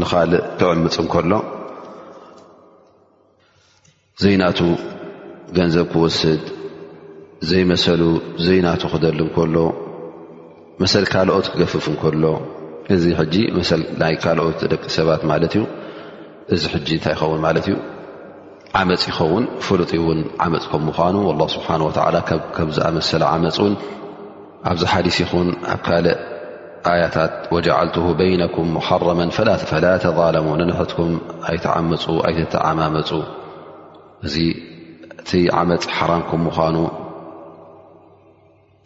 [0.00, 1.32] ንኻልእ ክዕምፅ እንከሎ
[4.24, 4.58] ዘይናቱ
[5.58, 6.44] ገንዘብ ክወስድ
[7.52, 8.02] ዘይመሰሉ
[8.46, 9.56] ዘይናቱ ክደል እንከሎ
[10.82, 12.24] መሰል ካልኦት ክገፍፍ እንከሎ
[12.96, 13.06] እዚ
[13.56, 13.60] መ
[14.00, 15.62] ናይ ካልኦት ደቂ ሰባት ማለት እዩ
[16.54, 17.74] እዚ ጂ እንታይ ይኸውን ማለት እዩ
[18.80, 20.88] ዓመፅ ይኸውን ፍሉጢ ውን ዓመፅ ከምኑ
[21.28, 21.68] ه ስብሓ
[22.56, 23.74] ከም ዝኣመሰለ ዓመፅን
[24.70, 26.18] ኣብዚ ሓዲስ ይኹን ኣብ ካልእ
[26.92, 29.20] ኣያታት ወዓልት በይነኩም ሓረማ
[29.72, 31.10] ፈላ ተظለሙን ንሕትኩም
[31.50, 33.10] ኣይተዓመፁ ኣይተዓማመፁ
[34.26, 34.36] እዚ
[35.20, 36.76] እቲ ዓመፅ ሓራም ከምኳኑ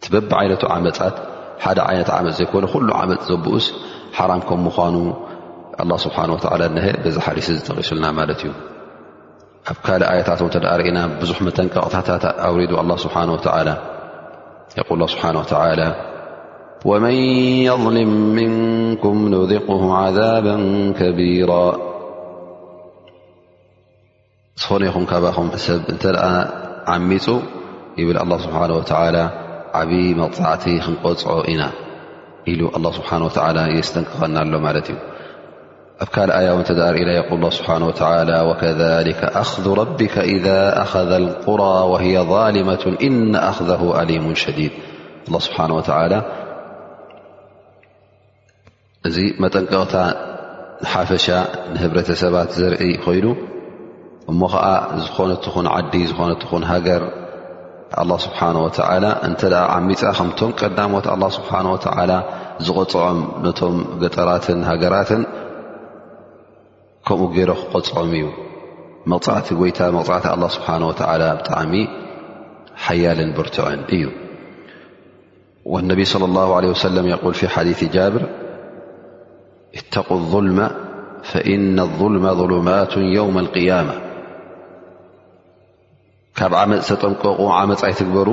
[0.05, 1.15] ትበቢ ዓይነቱ ዓመፃት
[1.63, 3.65] ሓደ ዓይነት ዓመፅ ዘይኮነ ኩሉ ዓመፅ ዘብኡስ
[4.17, 4.97] ሓራም ከም ምኑ
[5.79, 8.51] ه ስብሓ ሀ ዚ ሓዲሲ ዝጠቂሱልና ማለት እዩ
[9.71, 12.71] ኣብ ካል ኣያታት ተ ርእና ብዙሕ መጠንቀቕታት ኣውሪዱ
[13.03, 13.11] ስብ
[15.13, 15.93] ስብሓه
[16.89, 17.15] ወመን
[17.83, 19.67] ظልም ምንኩም ንذق
[20.01, 20.47] عذብ
[20.99, 21.53] ከቢራ
[24.61, 26.03] ዝኾነይኹም ካባኹም ሰብ እተ
[26.93, 27.25] ዓሚፁ
[28.07, 28.61] ብል ስብሓ
[29.79, 31.61] ዓብይ መቕፃዕቲ ክንቆፅዖ ኢና
[32.49, 34.21] الله سبحانه وتالى يستنقق
[35.99, 42.19] ه ك آي ر يل الله سبحنه وتلى وكذلك أخذ ربك إذا أخذ القرى وهي
[42.19, 44.71] ظالمة إن أخذه عليم شديد
[45.27, 46.19] الله سبحانه وتلى
[49.43, 49.93] مጠنقق
[50.85, 51.25] حفش
[51.81, 53.25] هبرسባت زر يل
[54.41, 54.43] م
[55.63, 56.65] نن عዲ نن
[57.01, 57.03] ر
[57.95, 59.11] الله سبحنه ولى
[59.75, 60.01] ዓمፃ
[60.43, 62.13] ከ ቀዳሞ الله سبنه ول
[62.65, 63.61] ዝغፅዖም ነቶ
[64.01, 65.11] ገጠራት ሃገራት
[67.07, 68.25] كمኡ ر ክቆፅዖም እዩ
[69.11, 69.59] ዕ
[69.95, 70.91] لله سه و
[71.49, 71.75] ጣዕሚ
[72.85, 73.57] حያል بርع
[73.95, 74.05] እዩ
[75.73, 78.23] والنب صلى الله عله وسلم يل في حث ጃابር
[79.79, 80.59] اتقا الظلم
[81.31, 83.95] فإن الظلم ظلمت يوم القيمة
[86.41, 87.37] عمፅ ጠنقق
[87.79, 88.29] ፅ يتبر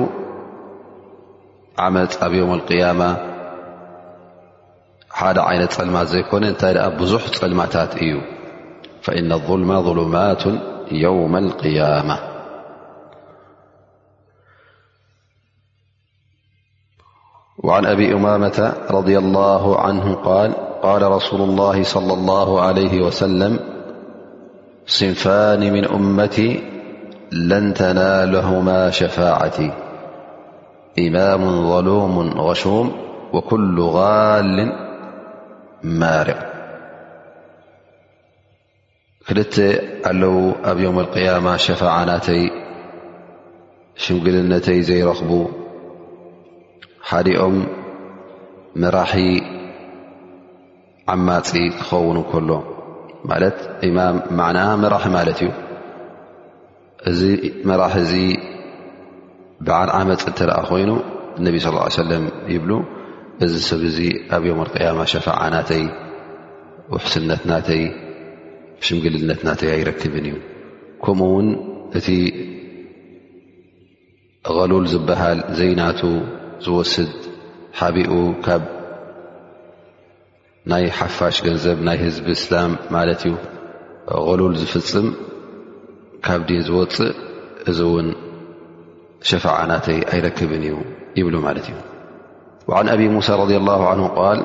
[1.79, 2.99] مፅ ኣ يوم القيام
[5.35, 6.43] ن لم ዘيكن
[6.97, 8.13] بዙح لمታت እዩ
[9.05, 10.43] فإن الظلم ظلمات
[11.05, 12.17] يوم القيامة
[17.65, 18.59] وعن أبي أمامة
[18.97, 20.17] رضي الله عنه ال
[20.87, 23.53] قال رسول الله صلى الله علي وسلم
[25.25, 26.37] نان من أمت
[27.35, 29.57] لن تنالهما شفاعت
[30.99, 32.91] إمام ظلوم غشوم
[33.33, 34.73] وكل غال
[35.83, 36.39] مارق
[39.31, 39.41] ل
[40.11, 42.23] لو ኣብ يوم القيام شفاعنت
[44.03, 45.31] شمግلنتي ዘيرኽب
[47.09, 47.55] حኦم
[48.81, 49.11] مራح
[51.09, 52.49] عمፅ ክخون كل
[53.31, 55.55] ع مح
[57.09, 57.21] እዚ
[57.69, 58.11] መራሒ እዚ
[59.65, 60.91] ብዓል ዓመፅ እተረኣ ኮይኑ
[61.39, 61.55] እነቢ
[61.95, 62.71] ስ ለም ይብሉ
[63.45, 63.97] እዚ ሰብ እዚ
[64.35, 65.83] ኣብ ዮም ኣቅያማ ሸፈዓ ናተይ
[66.93, 67.83] ውሕስነትናተይ
[68.87, 70.35] ሽምግልነት ናተይ ኣይረክብን እዩ
[71.03, 71.47] ከምኡ ውን
[71.99, 72.07] እቲ
[74.57, 76.01] ቀሉል ዝበሃል ዘይናቱ
[76.65, 77.13] ዝወስድ
[77.79, 78.13] ሓቢኡ
[78.47, 78.63] ካብ
[80.71, 83.33] ናይ ሓፋሽ ገንዘብ ናይ ህዝቢ እስላም ማለት እዩ
[84.27, 85.07] ገሉል ዝፍፅም
[86.27, 87.15] ካب ዲ ዝوፅእ
[87.71, 88.07] እዚ ن
[89.29, 90.51] شفع ናت ኣيرክب
[91.19, 91.73] እ بل እ
[92.69, 94.39] وعن أب موسى رض الله عنه ال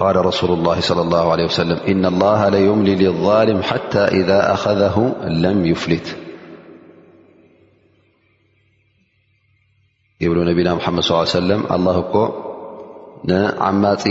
[0.00, 4.96] قال رسول الله صلى الله عله وسلم إن الله ليمل للظالم حتى إذا أخذه
[5.44, 6.08] لم يፍلት
[10.42, 11.96] نና مድ صل ه م الله
[13.30, 14.04] نعማፂ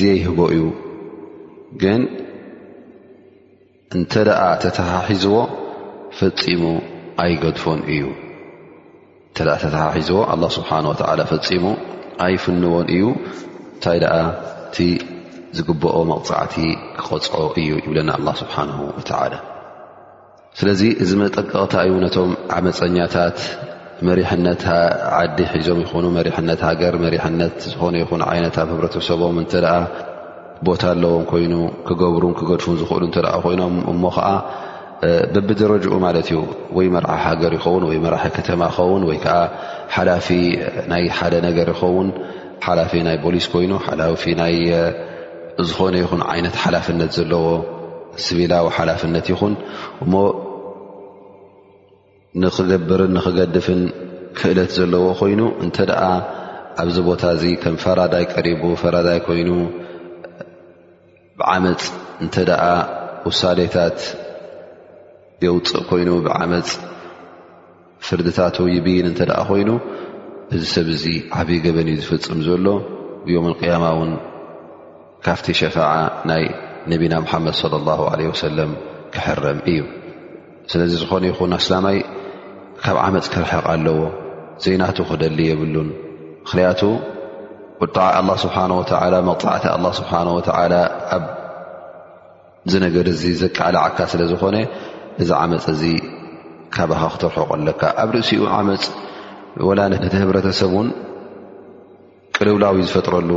[0.00, 0.60] ዜ ه እዩ
[3.96, 5.34] እንተ ደኣ ተታሓሒዝዎ
[6.16, 6.62] ፈፂሙ
[7.22, 8.02] ኣይገድፎን እዩ
[9.30, 11.64] እተ ተታሓሒዝዎ ኣላ ስብሓን ወላ ፈፂሙ
[12.24, 13.04] ኣይፍንዎን እዩ
[13.76, 14.14] እንታይ ደኣ
[14.66, 14.76] እቲ
[15.60, 16.56] ዝግበኦ መቕፃዕቲ
[16.98, 19.32] ክቐፅዖ እዩ ይብለና ኣላ ስብሓን ወላ
[20.60, 23.38] ስለዚ እዚ መጠንቀቕታዩ ነቶም ዓመፀኛታት
[24.08, 24.62] መሪሕነት
[25.20, 29.52] ዓዲ ሒዞም ይኹኑ መሪሕነት ሃገር መሪሕነት ዝኾነ ይኹን ዓይነት ኣብ ህብረተሰቦም እተ
[30.66, 31.54] ቦታ ኣለዎም ኮይኑ
[31.88, 34.28] ክገብሩ ክገድፉ ዝኽእሉ እንተ ኮይኖም እሞ ከዓ
[35.34, 36.38] በቢድረጅኡ ማለት እዩ
[36.76, 39.36] ወይ መራሒ ሃገር ይኸውን ወይ መራሒ ከተማ ኸውን ወይከዓ
[39.96, 40.28] ሓላፊ
[40.92, 42.08] ናይ ሓደ ነገር ይኸውን
[42.66, 44.24] ሓላፊ ናይ ፖሊስ ኮይኑ ሓላፊ
[45.68, 47.44] ዝኾነ ይኹን ዓይነት ሓላፍነት ዘለዎ
[48.24, 49.54] ስብላዊ ሓላፍነት ይኹን
[50.04, 50.12] እሞ
[52.42, 53.80] ንኽገብርን ንኽገድፍን
[54.38, 56.02] ክእለት ዘለዎ ኮይኑ እንተ ደኣ
[56.82, 59.48] ኣብዚ ቦታ እዚ ከም ፈራዳይ ቀሪቡ ፈራዳይ ኮይኑ
[61.40, 61.82] ብዓመፅ
[62.22, 62.62] እንተ ደኣ
[63.28, 63.98] ውሳሌታት
[65.44, 66.68] የውፅእ ኮይኑ ብዓመፅ
[68.06, 69.70] ፍርድታት ይብን እንተደኣ ኮይኑ
[70.56, 71.04] እዚ ሰብ እዚ
[71.40, 72.66] ዓብዪ ገበን እዩ ዝፍፅም ዘሎ
[73.34, 74.10] ዮምን ቅያማ እውን
[75.26, 75.90] ካፍቲ ሸፋዓ
[76.30, 76.44] ናይ
[76.92, 78.72] ነቢና ሙሓመድ ለ ላ ለ ወሰለም
[79.14, 79.80] ክሕረም እዩ
[80.72, 81.98] ስለዚ ዝኾነ ይኹን ኣስላማይ
[82.82, 83.98] ካብ ዓመፅ ክርሐቕ ኣለዎ
[84.66, 85.88] ዘናቱ ክደሊ የብሉን
[86.42, 86.82] ምኽንያቱ
[87.82, 88.56] ቁጣዓ ኣላ ስብሓ
[89.02, 90.74] ወላ መቕፃዕቲ ኣላ ስብሓን ወተዓላ
[91.16, 94.56] ኣብዚ ነገር እዚ ዘቃዓልዓካ ስለ ዝኾነ
[95.22, 95.82] እዚ ዓመፅ እዚ
[96.76, 98.82] ካባኸ ክትርሑቀለካ ኣብ ርእሲኡ ዓመፅ
[99.78, 100.88] ላነቲ ህብረተሰብ እውን
[102.36, 103.30] ቅልውላዊ ዝፈጥረሉ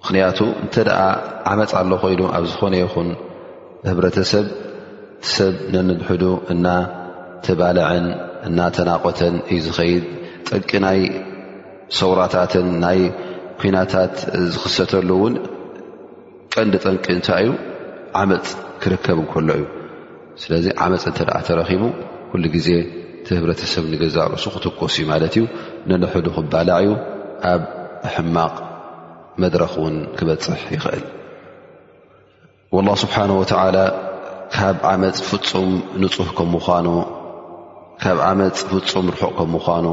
[0.00, 1.00] ምኽንያቱ እንተ ደኣ
[1.52, 3.08] ዓመፅ ኣሎ ኮይኑ ኣብ ዝኾነ ይኹን
[3.90, 4.44] ህብረተሰብ
[5.22, 8.06] ቲሰብ ነንድሕዱ እናተባልዐን
[8.48, 10.04] እናተናቆተን እዩ ዝኸይድ
[10.50, 11.00] ጠቂናይ
[11.98, 13.00] ሰውራታትን ናይ
[13.60, 14.14] ኩናታት
[14.52, 15.34] ዝኽሰተሉ እውን
[16.54, 17.50] ቀንዲ ጠንቂ እንታይ እዩ
[18.20, 18.46] ዓመፅ
[18.82, 19.64] ክርከብ እንከሎ እዩ
[20.42, 21.82] ስለዚ ዓመፅ እንተ ደኣ ተረኺቡ
[22.30, 22.68] ኩሉ ግዜ
[23.26, 25.44] ቲ ህብረተሰብ ንገዛርእሱ ክትኮስ እዩ ማለት እዩ
[25.90, 26.90] ንንሕዱ ክባላዕ ዩ
[27.52, 27.62] ኣብ
[28.14, 28.56] ሕማቕ
[29.42, 31.04] መድረኽ ውን ክበፅሕ ይኽእል
[32.76, 33.78] ወላ ስብሓን ወተዓላ
[34.56, 35.70] ካብ ዓመፅ ፍፁም
[36.02, 36.86] ንፁህ ከም ምኳኑ
[38.02, 39.84] ካብ ዓመፅ ፍፁም ርሑቕ ከም ምዃኑ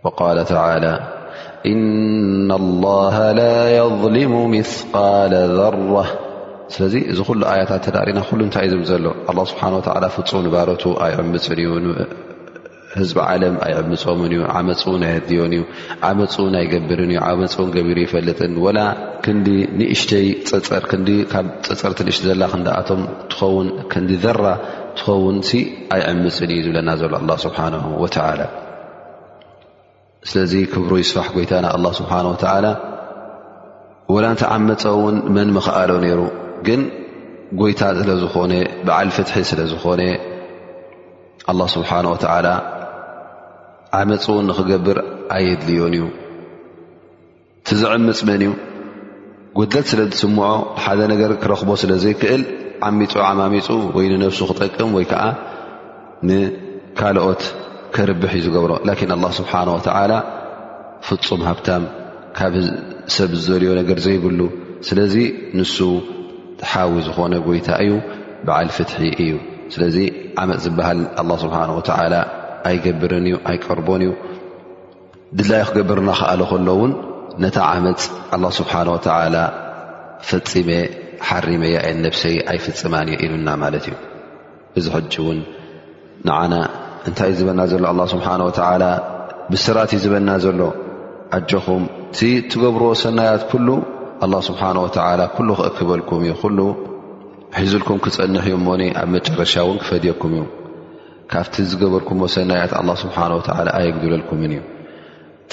[0.03, 1.16] وقال تعالى
[1.71, 2.51] ኢና
[2.85, 3.43] ላሃ ላ
[3.77, 5.91] የظልሙ ምቃል ዘራ
[6.75, 9.81] ስለዚ እዚ ኩሉ ኣያታት ተዳሪና ኩሉ ንታይ እ ዘሎ ኣ ስብሓ ወ
[10.15, 11.71] ፍፁም ባሮቱ ኣይዕምፅን እዩ
[12.97, 15.63] ህዝብ ዓለም ኣይዕምፆምን እዩ ዓመፁን ኣይድዮን እዩ
[16.09, 18.79] ዓመፁን ኣይገብርን እዩ ዓመፅን ገቢሩ ይፈልጥን ወላ
[20.01, 23.01] ሽተይካብ ፅፅር ንእሽተ ዘላ ክንኣቶም
[23.69, 24.43] ንክንዲ ዘራ
[24.99, 25.39] ትኸውን
[25.97, 27.59] ኣይዕምፅን እዩ ዝብለና ዘሎ ኣ ስብሓ
[28.05, 28.39] ወተላ
[30.29, 32.65] ስለዚ ክብሩ ይስፋሕ ጎይታ ና ኣላ ስብሓን ወተዓላ
[34.13, 36.21] ወላእንቲ ዓመፀ እውን መን ምኽኣሎ ነይሩ
[36.67, 36.81] ግን
[37.59, 38.53] ጎይታ ስለ ዝኾነ
[38.87, 40.01] በዓል ፍትሒ ስለ ዝኾነ
[41.51, 42.47] ኣላ ስብሓን ወተዓላ
[43.99, 44.97] ዓመፅ ውን ንኽገብር
[45.35, 46.05] ኣየድልዮን እዩ
[47.69, 48.53] ትዝዕምፅ መን እዩ
[49.59, 50.49] ጉድለት ስለ ዝስምዖ
[50.85, 52.41] ሓደ ነገር ክረኽቦ ስለ ዘይክእል
[52.87, 55.23] ዓሚፁ ዓማሚፁ ወይ ንነፍሱ ክጠቅም ወይ ከዓ
[56.27, 57.41] ንካልኦት
[57.97, 60.13] ከርብሕ እዩ ዝገብሮ ላኪን ኣላ ስብሓን ወተዓላ
[61.07, 61.83] ፍፁም ሃብታም
[62.37, 62.53] ካብ
[63.15, 64.39] ሰብ ዝዘልዮ ነገር ዘይብሉ
[64.87, 65.15] ስለዚ
[65.59, 65.77] ንሱ
[66.61, 67.91] ተሓዊ ዝኾነ ጎይታ እዩ
[68.45, 69.31] በዓል ፍትሒ እዩ
[69.73, 69.97] ስለዚ
[70.41, 72.13] ዓመፅ ዝበሃል ኣላ ስብሓን ወዓላ
[72.69, 74.13] ኣይገብርን እዩ ኣይቀርቦን እዩ
[75.39, 76.91] ድላይ ክገብርና ከኣሎ ከሎ ውን
[77.45, 78.03] ነታ ዓመፅ
[78.35, 79.35] ኣላ ስብሓን ወተዓላ
[80.31, 80.69] ፈፂመ
[81.29, 83.95] ሓሪመያየ ነብሰይ ኣይፍፅማን እየ ኢሉና ማለት እዩ
[84.79, 85.39] እዚ ሕጂ እውን
[86.27, 86.53] ንዓና
[87.09, 88.85] እንታይ እዩ ዝበና ዘሎ ኣላ ስብሓን ወታዓላ
[89.51, 90.61] ብስራት እዩ ዝበና ዘሎ
[91.37, 92.19] ዓጀኹም እቲ
[92.51, 93.67] ትገብርዎ ሰናያት ኩሉ
[94.25, 96.59] ኣላ ስብሓን ወዓላ ኩሉ ኽእክበልኩም እዩ ኩሉ
[97.61, 100.43] ሒዙልኩም ክፀንሕኡ ሞኒ ኣብ መጨረሻእውን ክፈድየኩም እዩ
[101.31, 104.63] ካብቲ ዝገበርኩም ሰናያት ኣላ ስብሓን ወዓላ ኣይግድለልኩምን እዩ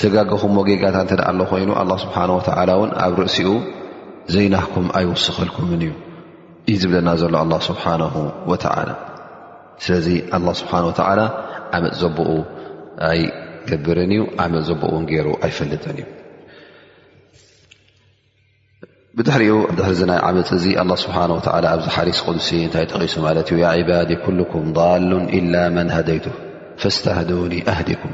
[0.00, 3.48] ትጋግኹምዎ ጌጋታ እንተ ዳ ሎ ኾይኑ ኣላ ስብሓን ወዓላ ውን ኣብ ርእሲኡ
[4.34, 5.92] ዘይናሕኩም ኣይወስኸልኩምን እዩ
[6.72, 8.14] እዩ ዝብለና ዘሎ ኣላ ስብሓንሁ
[8.52, 8.90] ወትዓላ
[9.82, 10.72] ስለዚ ه ስብሓ
[11.20, 11.22] ላ
[11.76, 12.28] ዓመፅ ዘብኡ
[13.10, 16.06] ኣይገብርን እዩ ዓመፅ ዘቦኡ ገይሩ ኣይፈልጥን እዩ
[19.28, 19.44] ድሪ
[20.00, 20.64] ድናይ ዓመፅ እዚ
[21.04, 21.16] ስብሓ
[21.74, 24.68] ኣብዚ ሓሪስ ሲ እንታይ ጠቂሱ ማለት እዩ ባዲ ኩኩም
[25.10, 26.26] ሉን إላ መን ሃደይቱ
[26.82, 28.12] ፈስተህኒ ኣህዲኩም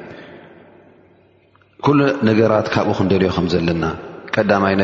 [2.28, 3.84] ነገራት ካብኡ ክንደልዮ ከም ዘለና
[4.48, 4.74] ዳማይ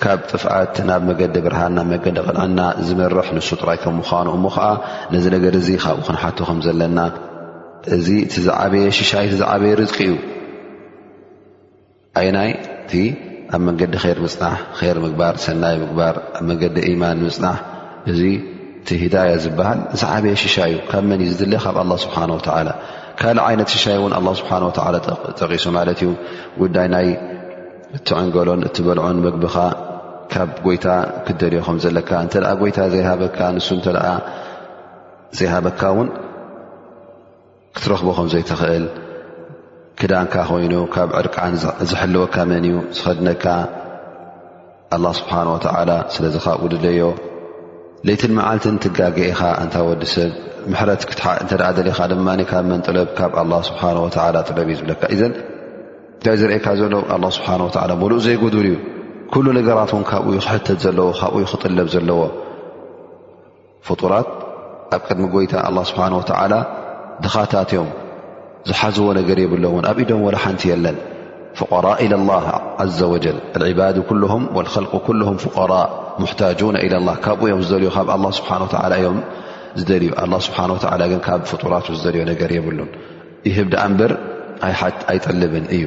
[0.00, 4.66] ካብ ጥፍኣት ናብ መገዲ ብርሃን ናብ መገዲ ቅልዕና ዝመርሕ ንሱ ጥራይከም ምዃኑ እሞ ከዓ
[5.12, 6.98] ነዚ ነገር እዚ ካብኡ ክንሓት ከም ዘለና
[7.96, 10.16] እዚ ቲዝዓበየ ሽሻይ ዝዓበየ ርዝቂ እዩ
[12.20, 12.92] ኣይ ናይ እቲ
[13.54, 14.58] ኣብ መንገዲ ር ምፅናሕ
[14.96, 17.56] ር ምግባር ሰናይ ምግባር ኣብ መንገዲ ኢማን ምፅናሕ
[18.12, 18.20] እዚ
[18.82, 22.18] እቲ ህዳያ ዝበሃል ዝዓበየ ሽሻ እዩ ካብ መን እዩ ዝድለ ካብ ኣላ ስብሓ
[22.68, 22.70] ላ
[23.20, 24.50] ካልእ ዓይነት ሽሻይ እን ኣ ስብሓ
[25.38, 27.12] ጠቂሱ ማለት እዩ ዳይ ይ
[27.96, 29.54] እቲ ዕንገሎን እቲበልዖን መግቢኻ
[30.32, 30.86] ካብ ጎይታ
[31.24, 33.86] ክትደልዮ ከም ዘለካ እንተ ኣ ጎይታ ዘይሃበካ ንሱ ንተ
[35.38, 36.08] ዘይሃበካ እውን
[37.76, 38.86] ክትረኽቦ ከምዘይትኽእል
[40.00, 41.54] ክዳንካ ኮይኑ ካብ ዕርቃን
[41.90, 43.44] ዝሐልወካ መን እዩ ዝኸድነካ
[44.94, 47.04] ኣላ ስብሓን ወተዓላ ስለዚካብውድደዮ
[48.06, 50.30] ለይቲን መዓልትን ትጋገእኻ እንታወዲ ሰብ
[50.70, 51.02] ምሕረት
[51.42, 55.32] እንተ ደሊኻ ድማ ካብ መን ጥለብ ካብ ኣላ ስብሓን ወተዓላ ጥለብ እዩ ዝብለካ ዘን
[56.24, 56.94] እንታይ ዝርአካ ዘሎ
[57.36, 57.48] ስብሓ
[58.00, 58.74] ሙሉእ ዘይጉድር እዩ
[59.32, 62.20] ኩሉ ነገራት ን ካብ ክሕተት ዘለዎ ካብ ክጥለብ ዘለዎ
[63.86, 64.28] ፍጡራት
[64.96, 65.54] ኣብ ቅድሚ ጎይታ
[65.90, 66.04] ስብሓ
[67.24, 67.88] ድኻታትዮም
[68.68, 70.98] ዝሓዝዎ ነገር የብሎን ውን ኣብ ኢዶም ለ ሓንቲ የለን
[71.60, 72.38] ፍራ ኢ ላ
[72.98, 73.18] ዘ ወ
[73.70, 74.64] ዕባ ል ም
[75.72, 75.80] ራ
[76.38, 76.42] ታ
[76.84, 76.88] ኢ
[77.26, 78.08] ካብኡ ዮም ልዩ ካብ
[78.38, 78.50] ስብሓ
[79.00, 79.18] እዮም
[79.80, 80.10] ዝደልዩ
[80.48, 80.58] ስብሓ
[81.14, 82.90] ግን ካብ ፍጡራት ዝደልዮ ነገር የብሉን
[83.50, 84.12] ይህብ ድኣ እምበር
[85.12, 85.84] ኣይጠልብን እዩ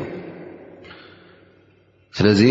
[2.18, 2.42] ስለዚ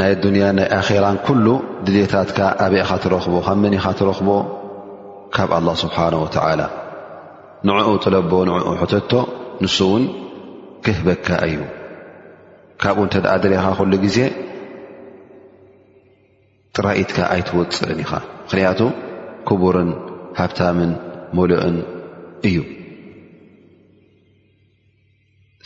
[0.00, 1.46] ናይ ዱንያን ናይ ኣኼራን ኲሉ
[1.86, 4.28] ድሌታትካ ኣብእኻ ትረኽቦ ከ መኒ ኢኻ ትረኽቦ
[5.36, 6.60] ካብ ኣላ ስብሓን ወትዓላ
[7.68, 9.12] ንእኡ ጥለቦ ንዕኡ ሕተቶ
[9.64, 10.04] ንሱውን
[10.84, 11.58] ክህበካ እዩ
[12.82, 14.18] ካብኡ እንተ ደኣ ድሪኢኻ ኩሉ ጊዜ
[16.76, 18.12] ጥራኢትካ ኣይትወፅእን ኢኻ
[18.46, 18.80] ምኽንያቱ
[19.48, 19.90] ክቡርን
[20.38, 20.92] ሃብታምን
[21.36, 21.78] መሉእን
[22.48, 22.56] እዩ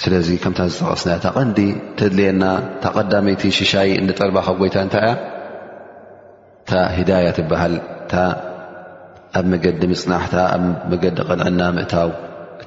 [0.02, 1.58] ስለዚ ከምታ ዝተቐስና ታ ቐንዲ
[1.98, 2.44] ተድልየና
[2.82, 5.16] ታ ቀዳመይቲ ሽሻይ እጠርባ ካብ ጎይታ እንታይ እያ
[6.70, 7.74] ታ ህዳያ ትበሃል
[9.38, 12.10] ኣብ መገዲ ምፅናሕታ ኣብ መገዲ ቕንዕና ምእታው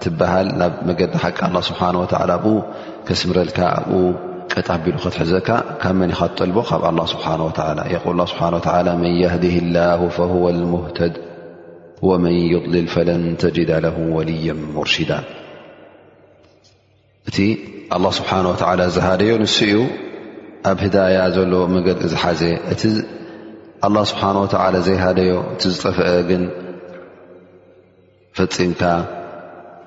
[0.03, 1.81] ትሃል ናብ መገዲ ሓቂ ስብሓ
[2.37, 2.55] ኣብኡ
[3.07, 3.99] ከስምረልካ ኣብኡ
[4.53, 5.49] ቀጣቢሉ ከትሕዘካ
[5.83, 6.83] ካብ መንኻትጠልቦ ካብ
[7.13, 7.27] ስብሓ
[8.33, 9.15] ስብ መን
[9.45, 9.87] ድህ ላ
[10.65, 11.15] لህተድ
[12.09, 15.11] ወመን ዩضልል ፈለንተጅዳ ለ ወልያ ሙርሽዳ
[17.29, 17.37] እቲ
[17.95, 19.71] ኣላ ስብሓን ወተዓላ ዝሃደዮ ንስእኡ
[20.69, 22.41] ኣብ ህዳያ ዘሎ መንገድ እዝሓዘ
[22.73, 22.83] እቲ
[23.87, 26.43] ኣላ ስብሓ ወተዓላ ዘይሃደዮ እቲ ዝጠፍአ ግን
[28.37, 28.81] ፈፂምካ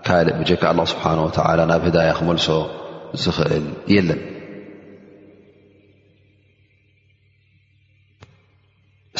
[0.07, 1.05] ካልእ ብጀካ ኣላ ስብሓ
[1.51, 2.49] ወላ ናብ ህዳያ ክመልሶ
[3.23, 4.21] ዝኽእል የለን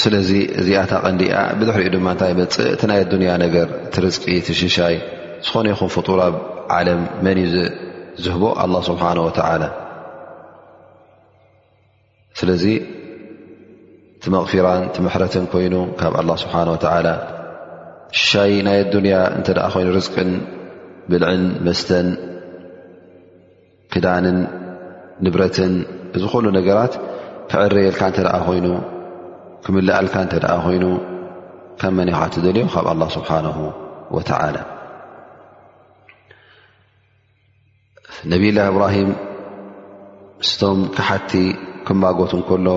[0.03, 4.97] ስለዚ እዚኣታ ቀንዲኣ ብድሕሪኡ ድማ እንታይ መፅእ እቲ ናይ ኣዱንያ ነገር እቲ ርፅቂ እቲ ሽሻይ
[5.47, 6.21] ዝኾነይኹም ፍጡር
[6.77, 7.49] ዓለም መንዩ
[8.25, 8.45] ዝህቦ
[8.75, 9.63] ላ ስብሓነ ወላ
[12.39, 12.65] ስለዚ
[14.17, 17.09] እቲ መቕፊራን ቲ ምሕረትን ኮይኑ ካብ ኣላ ስብሓነ ወተላ
[18.19, 20.31] ሽሻይ ናይ ኣዱንያ እንተ ደኣ ኮይኑ ርዝቅን
[21.11, 22.09] ብልዕን መስተን
[23.95, 24.39] ክዳንን
[25.27, 25.73] ንብረትን
[26.17, 26.95] እዚ ኮሉ ነገራት
[27.53, 28.67] ክዕረየልካ እተ ደኣ ኮይኑ
[29.67, 30.85] ክምላኣልካ እተ ደኣ ኮይኑ
[31.83, 33.47] ካብ መኒ ኻ ትደልዮ ካብ ኣላ ስብሓነ
[34.17, 34.57] ወተላ
[38.31, 39.11] ነብላ እብራሂም
[40.49, 41.33] ስቶም ክሓቲ
[41.87, 42.69] ክማጎት ከሎ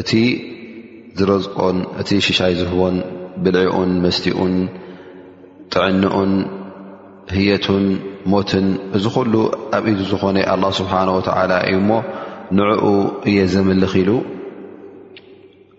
[0.00, 0.10] እቲ
[1.18, 2.96] ዝረዝቆን እቲ ሽሻይ ዝህቦን
[3.44, 4.54] ብልዒኡን መስትኡን
[5.72, 6.32] ጥዕንኡን
[7.34, 7.84] ህየትን
[8.32, 8.66] ሞትን
[8.96, 9.34] እዚ ኩሉ
[9.78, 10.92] ኣብ ኢ ዝኾነ ኣ ስብሓ
[11.70, 11.92] እዩ ሞ
[12.58, 12.84] ንዕኡ
[13.28, 14.12] እየ ዘመልኪ ሉ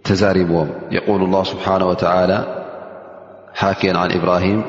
[0.08, 1.20] ተዛሪብዎም የል
[1.52, 1.66] ስብሓ
[3.60, 4.60] ሓክዮን እብራሂም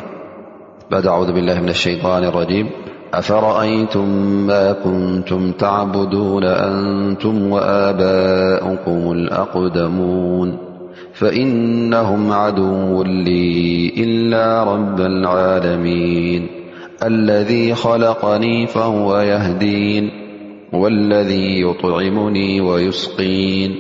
[0.91, 2.71] باد أعوذ بالله من الشيطان الرجيم
[3.15, 4.07] أفرأيتم
[4.47, 10.59] ما كنتم تعبدون أنتم وآباؤكم الأقدمون
[11.15, 16.47] فإنهم عدو لي إلا رب العالمين
[17.07, 20.11] الذي خلقني فهو يهدين
[20.73, 23.71] والذي يطعمني ويسقين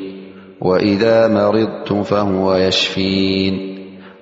[0.60, 3.75] وإذا مرضت فهو يشفين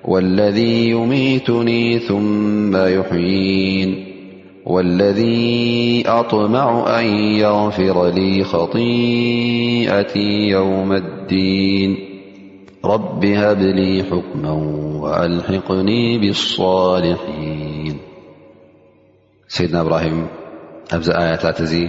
[0.07, 4.05] والذي يميتني ثم يحيين
[4.65, 11.97] والذي أطمع أن يغفر لي خطيئتي يوم الدين
[12.85, 14.51] رب هبلي حكما
[15.01, 17.97] وألحقني بالصالحين
[19.47, 20.27] سيدنا إبراهيم
[20.93, 21.87] أبزأ آية لاتزي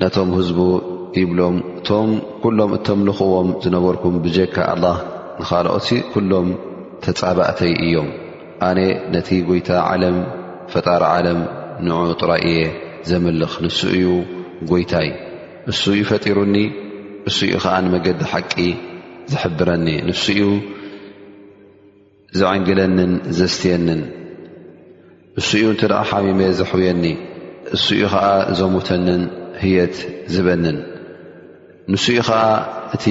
[0.00, 0.80] نتم هزبو
[1.22, 2.10] ይብሎም እቶም
[2.42, 4.96] ኲሎም እተምልኽዎም ዝነበርኩም ብጀካ ኣላህ
[5.40, 6.48] ንኻልኦቲ ኲሎም
[7.04, 8.08] ተጻባእተይ እዮም
[8.68, 8.78] ኣነ
[9.14, 10.16] ነቲ ጐይታ ዓለም
[10.72, 11.40] ፈጣሪ ዓለም
[11.86, 12.60] ንእ ጥራይ እየ
[13.10, 14.06] ዘምልኽ ንሱ እዩ
[14.70, 15.08] ጐይታይ
[15.72, 16.56] እሱ እዩ ፈጢሩኒ
[17.30, 18.54] እሱ እዩ ኸዓ ንመገዲ ሓቂ
[19.34, 20.42] ዘሕብረኒ ንሱ እዩ
[22.38, 24.02] ዘዐንግለንን ዘስትየንን
[25.40, 27.04] እሱ እዩ እንተ ደኣ ሓሚመ ዘሕውየኒ
[27.76, 28.26] እሱ እዩ ኸዓ
[28.58, 29.22] ዘምተንን
[29.62, 29.96] ህየት
[30.34, 30.78] ዝበንን
[31.92, 32.42] ንስኡ ከዓ
[32.96, 33.04] እቲ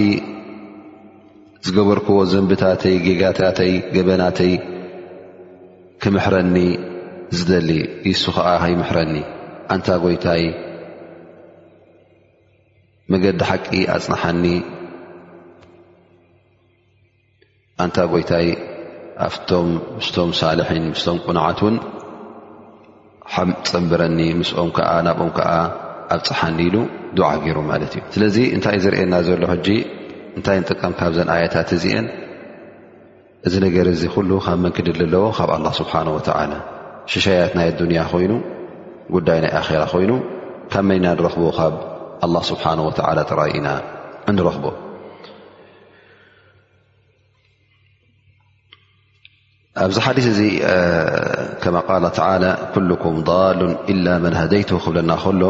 [1.66, 4.54] ዝገበርክዎ ዘንብታተይ ጌጋታተይ ገበናተይ
[6.02, 6.56] ክምሕረኒ
[7.38, 7.70] ዝደሊ
[8.10, 9.14] ይሱ ከዓ ሃይምሕረኒ
[9.76, 10.44] ኣንታ ጎይታይ
[13.12, 13.66] መገዲ ሓቂ
[13.96, 14.44] ኣፅንሓኒ
[17.86, 18.48] ኣንታ ጎይታይ
[19.28, 19.70] ኣፍቶም
[20.00, 21.76] ምስቶም ሳልሒን ምስቶም ቁንዓት እውን
[23.72, 25.52] ፅንብረኒ ምስኦም ከዓ ናብኦም ከዓ
[26.16, 26.76] ኣብፅሓኒ ኢሉ
[27.56, 29.68] ሩማ እ ስለዚ እንታይ እዩ ዝርእየና ዘሎ ሕጂ
[30.38, 32.06] እንታይ ንጥቀም ካብዘ ኣያታት እዚአን
[33.48, 36.08] እዚ ነገር እዚ ኩሉ ካብ መን ክድል ኣለዎ ካብ ኣላ ስብሓን
[36.52, 36.54] ላ
[37.14, 38.32] ሽሻያት ናይ ኣዱንያ ኮይኑ
[39.16, 40.12] ጉዳይ ናይ ኣራ ኮይኑ
[40.74, 41.74] ካብ መንና ንረክቦ ካብ
[42.50, 42.68] ስብሓ
[43.30, 43.68] ጥራይኢና
[44.38, 44.66] ንረክቦ
[49.84, 50.40] ኣብዚ ሓዲ እዚ
[51.62, 52.20] ከ ቃ ተ
[53.04, 53.16] ኩኩም
[53.60, 55.44] ሉን ኢላ መን ሃደይቱ ክብለና ከሎ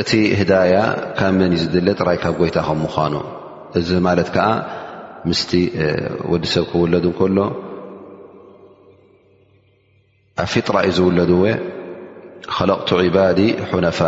[0.00, 0.76] እቲ ህዳያ
[1.18, 3.14] ካብ መን ዝድለ ጥራይ ካብ ጎይታ ከም ምዃኑ
[3.78, 4.46] እዚ ማለት ከዓ
[5.28, 5.50] ምስቲ
[6.32, 7.38] ወዲሰብ ክውለዱ እከሎ
[10.42, 11.44] ኣብ ፊጥራ እዩ ዝውለዱወ
[12.54, 13.40] ከለቕቱ ዒባዲ
[13.70, 14.00] ሑነፋ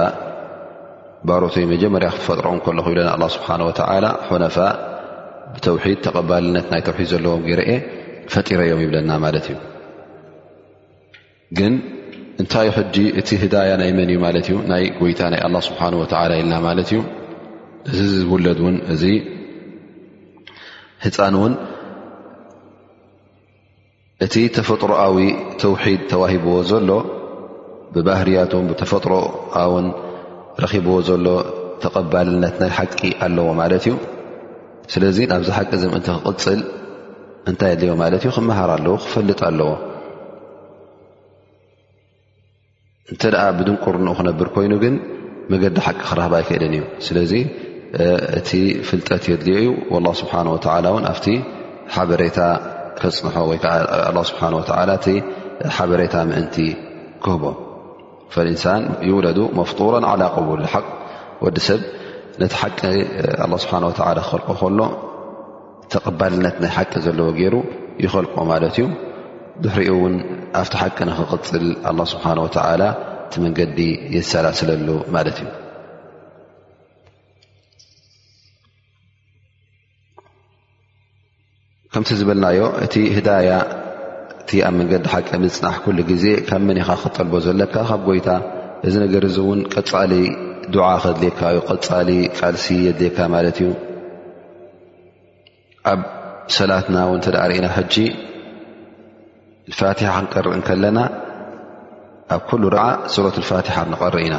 [1.28, 4.04] ባሮት መጀመርያክ ትፈጥሮ ከሎብለና ኣ ስብሓን ወተላ
[4.44, 4.56] ነፋ
[5.54, 7.76] ብተውሒድ ተቐባልነት ናይ ተውሒድ ዘለዎም ገረ አ
[8.32, 9.62] ፈጢረ እዮም ይብለና ማለት እዩግ
[12.42, 16.30] እንታይ ሕጂ እቲ ህዳያ ናይ መን እዩ ማለት እዩ ናይ ጎይታ ናይ ኣላ ስብሓን ወተላ
[16.40, 16.98] ኢልና ማለት እዩ
[17.90, 19.02] እዚ ዝውለድ ውን እዚ
[21.04, 21.54] ህፃን እውን
[24.24, 25.16] እቲ ተፈጥሮኣዊ
[25.62, 26.90] ተውሒድ ተዋሂብዎ ዘሎ
[27.96, 29.86] ብባህርያትን ብተፈጥሮኣውን
[30.64, 31.26] ረኪብዎ ዘሎ
[31.82, 33.96] ተቐባልነት ናይ ሓቂ ኣለዎ ማለት እዩ
[34.92, 36.60] ስለዚ ናብዚ ሓቂ እዚምእንቲ ክቅፅል
[37.50, 39.70] እንታይ ኣድልዮ ማለት እዩ ክመሃር ኣለዎ ክፈልጥ ኣለዎ
[43.12, 44.94] እንተ ደኣ ብድንቁርንኡ ክነብር ኮይኑ ግን
[45.52, 47.32] መገዲ ሓቂ ክረሃባ ይክእልን እዩ ስለዚ
[48.38, 48.48] እቲ
[48.88, 49.58] ፍልጠት የድልዮ
[49.90, 51.26] እዩ ላ ስብሓ ወላ እን ኣብቲ
[51.94, 52.38] ሓበሬታ
[52.98, 55.14] ክፅንሖ ወይከዓ ስብሓ እ
[55.76, 56.56] ሓበሬታ ምእንቲ
[57.24, 57.44] ክህቦ
[58.34, 60.86] ፈእንሳን ይውለዱ መፍጡሮን ዓላቀቡ ሓቅ
[61.44, 61.80] ወዲ ሰብ
[62.42, 62.80] ነቲ ሓቂ
[63.64, 64.80] ስብሓ ክከልቆ ከሎ
[65.92, 67.54] ተቀባልነት ናይ ሓቂ ዘለዎ ገይሩ
[68.04, 68.84] ይክልቆ ማለት እዩ
[69.64, 70.14] ድሕሪኡ እውን
[70.60, 71.40] ኣብቲ ሓቂ ንክቅፅል
[72.10, 72.82] ስብሓን ተላ
[73.26, 73.78] እቲ መንገዲ
[74.16, 75.48] የሰላስለሉ ማለት እዩ
[81.92, 83.50] ከምቲ ዝብልናዮ እቲ ህዳያ
[84.42, 88.28] እቲ ኣብ መንገዲ ሓቂ ምፅናሕ ኩሉ ግዜ ካብ መን ኢኻ ክጠልቦ ዘለካ ካብ ጎይታ
[88.86, 90.12] እዚ ነገር እዚ እውን ቀፃሊ
[90.74, 93.68] ድዓ ከድልካ ወ ቅፃሊ ቃልሲ የድልካ ማለት እዩ
[95.92, 96.00] ኣብ
[96.58, 97.94] ሰላትና ው ተዳ ርእና ሕጂ
[99.78, 100.98] ፋትሓ ክንቀርእ ከለና
[102.34, 102.62] ኣብ ኩሉ
[103.14, 104.34] ሱረት ፋትሓ ንቀርእ ኢና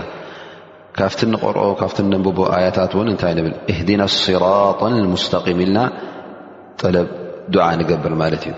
[0.97, 4.79] ካብቲ ንቐርኦ ካብ ደንብቦ ኣያታት ን እንታይ ንብል እህድና ስራጣ
[5.13, 5.79] ሙስተም ኢልና
[6.81, 7.07] ጠለብ
[7.53, 8.53] ድዓ ንገብር ማለት እዩ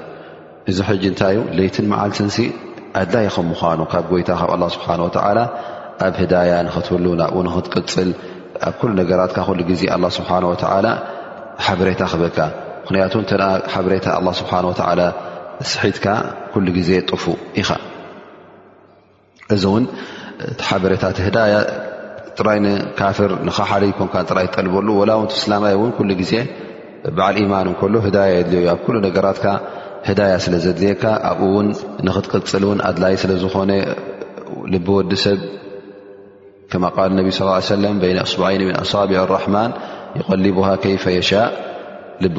[0.69, 2.27] እዚ ሕጂ እንታይዩ ለይትን መዓልትን
[3.01, 5.01] ኣድላይ ከምዃኑ ካብ ጎይታ ካብ ኣ ስብሓን
[5.37, 5.41] ላ
[6.05, 8.09] ኣብ ህዳያ ንክትህሉ ናብኡ ንክትቅፅል
[8.67, 9.81] ኣብ ኩ ነገራትካ ሉ ግዜ
[10.19, 10.31] ስብሓ
[11.65, 12.39] ሓበሬታ ክበካ
[12.83, 13.33] ምክንያቱ ተ
[13.73, 14.07] ሓበሬታ
[14.39, 14.51] ስብሓ
[15.65, 16.05] ትካ
[16.77, 17.23] ግዜ ጥፉ
[17.61, 17.63] ኢ
[19.53, 19.85] እዚ ውን
[20.59, 21.03] ቲ ሓበሬታ
[21.37, 21.41] ዳ
[22.47, 22.59] ራይ
[22.99, 24.09] ካፍር ሓ ኮን
[24.45, 25.65] ይ ጠልበሉ ላው እላማ
[26.31, 26.43] ዜ
[27.17, 28.85] በዓል ማን ሎ ዳ የድልዩ ኣብ
[29.17, 29.41] ነራት
[30.07, 31.67] ህዳያ ስለዘድልካ ኣብኡ ውን
[32.07, 33.71] ንክትቅፅል ን ኣድላይ ስለዝኾነ
[34.73, 35.39] ልወዲ ሰብ
[36.71, 36.75] ከ
[37.17, 37.29] ል ብ
[37.67, 37.99] ስን
[39.01, 39.69] ኣቢ ኣማን
[40.19, 41.31] ይቀሊቡካ ይፈ የሻ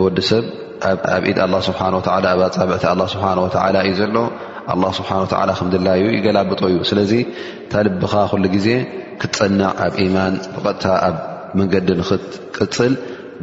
[0.05, 0.45] ወዲ ሰብ
[0.89, 0.99] ኣብ
[1.31, 2.19] ኢድ ኣ ስብሓ ኣ
[2.57, 4.17] ፃብዕቲ ኣ ስብሓወላ እዩ ዘሎ
[4.73, 5.27] ኣ ስብሓን
[5.61, 7.13] ከምድላዩ ይገላብጦ እዩ ስለዚ
[7.73, 8.69] ታልብኻ ኩሉ ግዜ
[9.21, 11.17] ክትፀንዕ ኣብ ኢማን ብቐጥታ ኣብ
[11.59, 12.93] መንገዲ ንክትቅፅል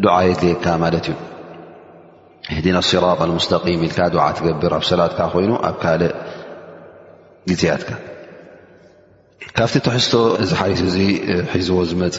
[0.03, 1.15] ድዓ የድልየካ ማለት እዩ
[2.55, 6.13] ህድን ስራ ልሙስተም ኢልካ ድዓ ትገብር ኣብ ሰላትካ ኮይኑ ኣብ ካልእ
[7.51, 7.89] ግዜያትካ
[9.57, 10.13] ካብቲ ትሕዝቶ
[10.43, 10.97] እዚ ሓሪስ እዚ
[11.53, 12.17] ሒዝዎ ዝመፀ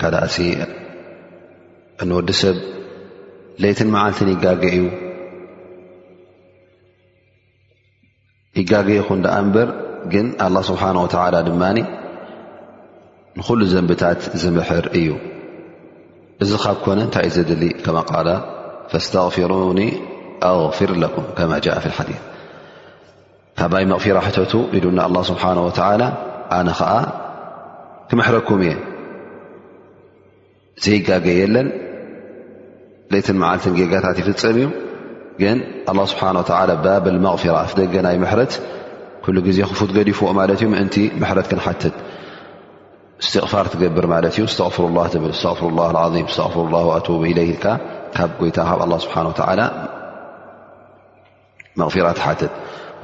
[0.00, 0.36] ካ ዳእሲ
[2.08, 2.56] ንወዲሰብ
[3.62, 4.64] ለትን መዓልትን ይጋገ
[8.58, 9.68] ይጋገ ይኹ ዳኣ እንበር
[10.12, 10.82] ግን ኣه ስብሓ
[11.48, 11.62] ድማ
[13.38, 15.08] ንኩሉ ዘንብታት ዝምሕር እዩ
[16.42, 18.28] እዚ ካብ ኮነ እንታይ እዩ ዘድሊ ከማ ል
[18.90, 19.80] ፈስተغፊሩኒ
[20.48, 22.20] ኣغፊር ለኩም ከማ ጃء ሓዲث
[23.58, 25.54] ካባይ መغፊራ ሕተቱ ኢሉ ኣه ስብሓه
[26.00, 26.04] ላ
[26.58, 26.92] ኣነ ከዓ
[28.08, 28.72] ክመሕረኩም እየ
[30.84, 31.68] ዘይጋገየለን
[33.26, 34.66] ት መዓልትን ጌጋታት ይፍፅም እዩ
[35.42, 35.58] ግን
[36.10, 36.32] ስብሓه
[36.84, 38.16] ባብል غራ ደገናይ
[38.52, 38.54] ት
[39.24, 40.96] ኩ ዜ ክፉት ገዲፍዎ ማ ዩ እን ት
[41.50, 41.84] ክት
[43.28, 49.14] ስትፋር ትገብር ማ ዩ ስፍሩ ል ሩ ሩ ለ ል ካብ ታ ካብ ስሓ
[52.06, 52.52] ራ ሓትት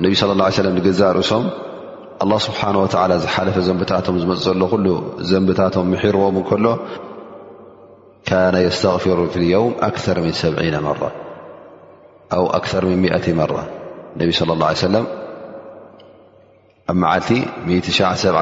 [0.04, 1.44] ነብ صለى ه ለ ዛ ርእሶም
[2.34, 2.86] ه ስብሓه
[3.24, 4.62] ዝሓለፈ ዘንብታቶም ዝፅ ዘሎ
[5.32, 6.66] ዘንብታቶም ርዎም ከሎ
[8.26, 10.32] كان يستغفر في اليوم أكثر من
[10.82, 11.12] مرة
[12.32, 13.68] أو أكثر منئ مرة
[14.16, 15.06] انبي صلى الله عليه سلم
[16.88, 17.46] خننسانميقول
[17.84, 18.36] ابيصلىل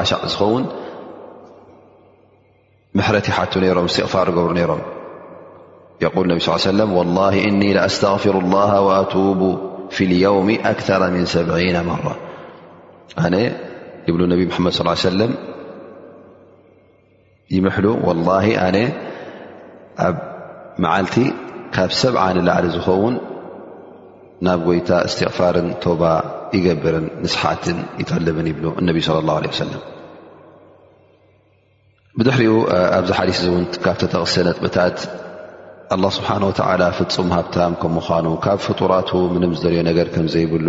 [6.02, 6.04] ه
[6.50, 9.60] وسم والله إني لأستغفر الله وأتوب
[9.90, 11.84] في اليوم أكثر من عين
[14.08, 15.10] مرةبنبي محمد صلى اله
[18.48, 18.74] عيه سلم
[20.02, 20.16] ኣብ
[20.84, 21.16] መዓልቲ
[21.74, 23.14] ካብ ሰብዓንላዕሊ ዝኸውን
[24.46, 26.02] ናብ ጎይታ እስትቕፋርን ቶባ
[26.56, 29.82] ይገብርን ንስሓትን ይተልብን ይብሉ እነቢ صለ ላه ለ ሰለም
[32.18, 32.54] ብድሕሪኡ
[32.98, 34.98] ኣብዚ ሓዲስ እእውን ካብተተቕሰ ነጥብታት
[35.94, 40.68] ኣላ ስብሓን ወተዓላ ፍፁም ሃብታም ከም ምዃኑ ካብ ፍጡራት ምንም ዝደልዮ ነገር ከም ዘይብሉ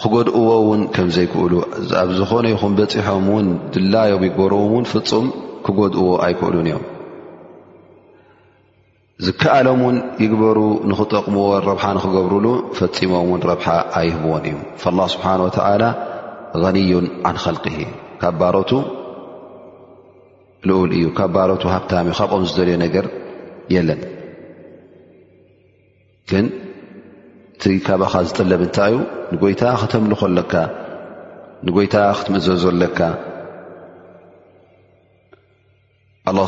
[0.00, 1.52] ክጎድእዎ ውን ከም ዘይክእሉ
[2.02, 5.26] ኣብ ዝኾነ ይኹም በፂሖም ውን ድላዮ ብገርኡ ውን ፍፁም
[5.66, 6.84] ክጎድእዎ ኣይክእሉን እዮም
[9.26, 10.58] ዝከኣሎም ውን ይግበሩ
[10.90, 12.46] ንኽጠቕምዎ ረብሓ ንክገብሩሉ
[12.78, 13.68] ፈፂሞም ውን ረብሓ
[13.98, 14.58] ኣይህብዎን እዩ
[14.98, 15.82] ላ ስብሓን ወተዓላ
[16.62, 17.66] ገኒዩን ኣንከልቂ
[18.22, 18.70] ካብ ባሮቱ
[20.70, 23.06] ልኡል እዩ ካብ ባሮቱ ሃብታም እዩ ካብኦም ዝደልዮ ነገር
[23.74, 24.00] የለን
[26.32, 26.46] ግን
[27.56, 28.98] እቲ ካብኻ ዝጠለብ እንታይ እዩ
[29.34, 30.54] ንጎይታ ክተምልኮለካ
[31.66, 32.98] ንይታ ክትምእዘዘለካ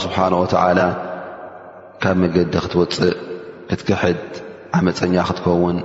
[0.04, 0.80] ስብሓነ ወተዓላ
[2.03, 3.16] ካብ መገዲ ክትወፅእ
[3.70, 4.22] ክትክሕድ
[4.76, 5.76] ዓመፀኛ ክትከውን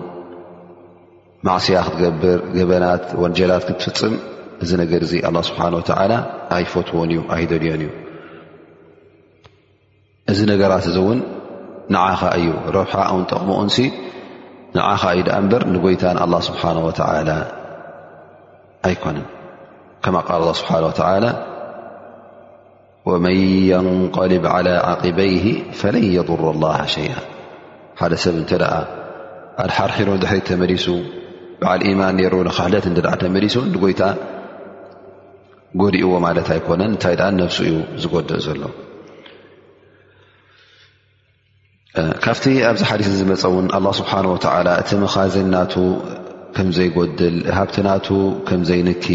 [1.45, 4.15] ማዕስያ ክትገብር ገበናት ወንጀላት ክትፍፅም
[4.63, 6.13] እዚ ነገር እዚ ኣ ስብሓን ወተላ
[6.55, 7.91] ኣይፈትዎን እዩ ኣይደልዮን እዩ
[10.33, 11.19] እዚ ነገራት እዚ እውን
[11.95, 12.47] ንዓኻ እዩ
[12.77, 13.77] ረብሓ እውንጠቕሞኡንሲ
[14.77, 17.29] ንዓኻ እዩ ዳኣ እንበር ንጎይታን ኣላ ስብሓን ወተዓላ
[18.89, 19.27] ኣይኮነን
[20.05, 21.23] ከማ ቃል ኣ ስብሓን ወተላ
[23.07, 23.39] ወመን
[23.69, 25.43] የንቀልብ ዓላ ዓቂበይሂ
[25.79, 27.13] ፈለን የضር ላሃ ሸይኣ
[27.99, 28.79] ሓደ ሰብ እንተ ኣ
[29.65, 30.85] ኣድሓርኪሮ ሕ ተመዲሱ
[31.61, 32.93] ብዓል ኢማን ነሩ ንካሕለት እ
[33.23, 34.01] ተመዲሱ ጎይታ
[35.81, 38.63] ጎዲኡዎ ማለት ኣይኮነን እንታይ ኣ ነፍሱ እዩ ዝጎድእ ዘሎ
[42.25, 44.11] ካብቲ ኣብዚ ሓዲስ ዝመፀ እውን ኣ ስብሓ
[44.67, 45.73] ላ እቲ መኻዝን ናቱ
[46.57, 48.07] ከም ዘይጎድል ሃብቲ ናቱ
[48.49, 49.07] ከም ዘይንቲ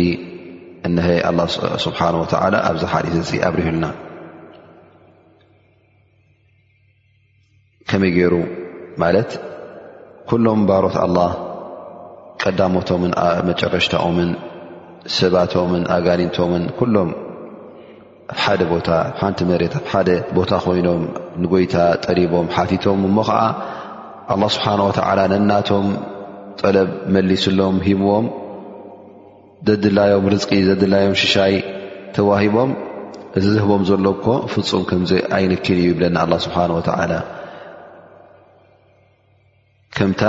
[0.88, 1.38] እነሀይ ኣላ
[1.84, 3.86] ስብሓን ወተዓላ ኣብዚ ሓዲት እ ኣብሪህልና
[7.90, 8.34] ከመይ ገይሩ
[9.02, 9.30] ማለት
[10.30, 11.18] ኩሎም ባሮት ኣላ
[12.42, 13.12] ቀዳሞቶምን
[13.50, 14.30] መጨረሽታኦምን
[15.18, 17.10] ሰባቶምን ኣጋኒንቶምን ኩሎም
[18.34, 21.02] ኣ ሓደ ቦታሓንቲ መሬት ኣ ሓደ ቦታ ኮይኖም
[21.42, 21.74] ንጎይታ
[22.06, 23.40] ጠሪቦም ሓቲቶም እሞ ከዓ
[24.34, 25.88] ኣላ ስብሓን ወተዓላ ነናቶም
[26.60, 28.26] ጠለብ መሊስሎም ሂምዎም
[29.68, 31.54] ዘድላዮም ርዝቂ ዘድላዮም ሽሻይ
[32.14, 32.70] ተዋሂቦም
[33.38, 37.12] እዚ ዝህቦም ዘሎ ኮ ፍፁም ከምዚ ኣይንኪን እዩ ይብለና ኣላ ስብሓንዓላ
[39.96, 40.22] ከምታ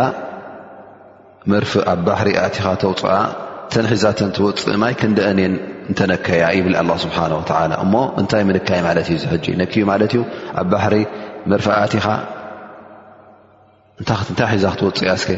[1.94, 3.16] ኣብ ባሕሪ ኣእቲኻ ተውፅኣ
[3.74, 5.54] ተን ሒዛትን ትወፅእ ማይ ክንደአኔን
[5.90, 10.24] እንተነከያ ይብል ኣላ ስብሓንወላ እሞ እንታይ ምንካይ ማለት እዩ ዝሕጂ ነኪኡ ማለት እዩ
[11.54, 12.06] መርፍ ኣእቲኻ
[14.00, 15.30] እንታይ ሒዛ ክትወፅእ እያ ስከ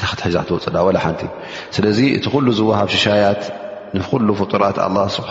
[0.00, 1.30] ታቲሒዛክወፅዳ ላ ሓንቲ ዩ
[1.76, 3.42] ስለዚ እቲ ኩሉ ዝውሃብ ሽሻያት
[4.40, 4.76] ፍጡራት
[5.16, 5.30] ስብሓ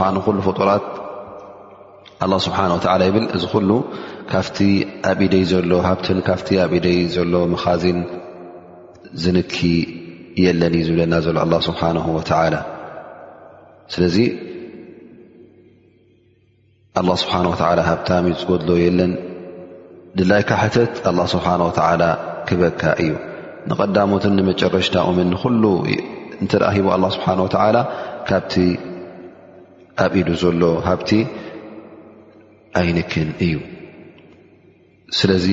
[3.07, 3.78] ይብል እዚ ሉ
[4.32, 4.59] ካብቲ
[5.12, 6.28] ኣብ ኢደይ ዘሎ ሃብካ
[6.66, 7.99] ኣብ ኢደይ ዘሎ መኻዚን
[9.22, 9.55] ዝንኪ
[10.43, 11.82] የለን እዩ ዝብለና ዘሎ ኣ ስብሓ
[13.93, 14.18] ስለዚ
[17.24, 17.36] ስብሓ
[17.89, 18.09] ሃብታ
[18.41, 19.12] ዝገድሎ የለን
[20.20, 20.93] ድላይካ ሕተት
[21.34, 21.47] ስብሓ
[22.47, 23.12] ክበካ እዩ
[23.95, 25.28] ዳሞት መጨረሽታኦ እ
[25.86, 25.97] ሂ
[27.16, 27.28] ስ ካ
[30.03, 31.09] ኣብ ኢሉ ዘሎ ሃብቲ
[32.80, 33.55] ኣይንክን እዩ
[35.18, 35.47] ስለዚ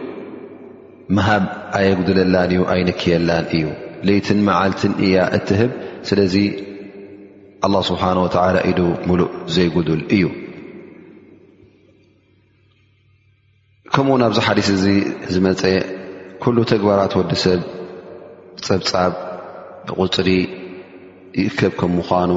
[1.15, 1.43] መሃብ
[1.78, 3.65] ኣየጉድለላን እዩ ኣይነክየላን እዩ
[4.07, 5.71] ለይትን መዓልትን እያ እትህብ
[6.09, 6.36] ስለዚ
[7.74, 8.17] له ስብሓه
[8.71, 8.74] ኢ
[9.09, 10.24] ሙሉእ ዘይጉዱል እዩ
[13.93, 14.86] ከምኡ ናብዚ ሓዲስ እዚ
[15.34, 15.61] ዝመፀ
[16.43, 17.61] ኩሉ ተግባራት ወዲሰብ
[18.65, 19.11] ፀብፃብ
[19.88, 20.30] ብቕፅሪ
[21.41, 22.31] ይከብ ከ ምኳኑ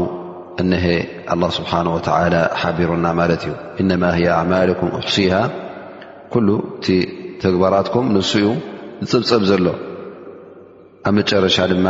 [0.62, 0.84] እنሀ
[1.32, 5.34] الله ስبሓنه ولى ሓቢሩና ማለት እዩ إنማ هي ኣعማلكም أحሲه
[6.32, 6.48] ኩሉ
[6.84, 6.86] ቲ
[7.42, 8.44] ተግባራትኩም ንስኡ
[9.10, 9.66] ዝፅብፀብ ዘሎ
[11.08, 11.88] ኣብ መጨረሻ ድማ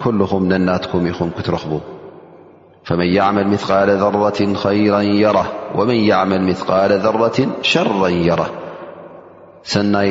[0.00, 1.74] ኩلኹም ነናትኩም ኢኹ ክትረኽቡ
[2.88, 4.38] فመن يعل ثቃل ذرة
[5.78, 7.38] وመن يعل مثقل ذرة
[7.70, 7.88] شر
[8.28, 8.50] የرህ
[9.72, 10.10] ሰናይ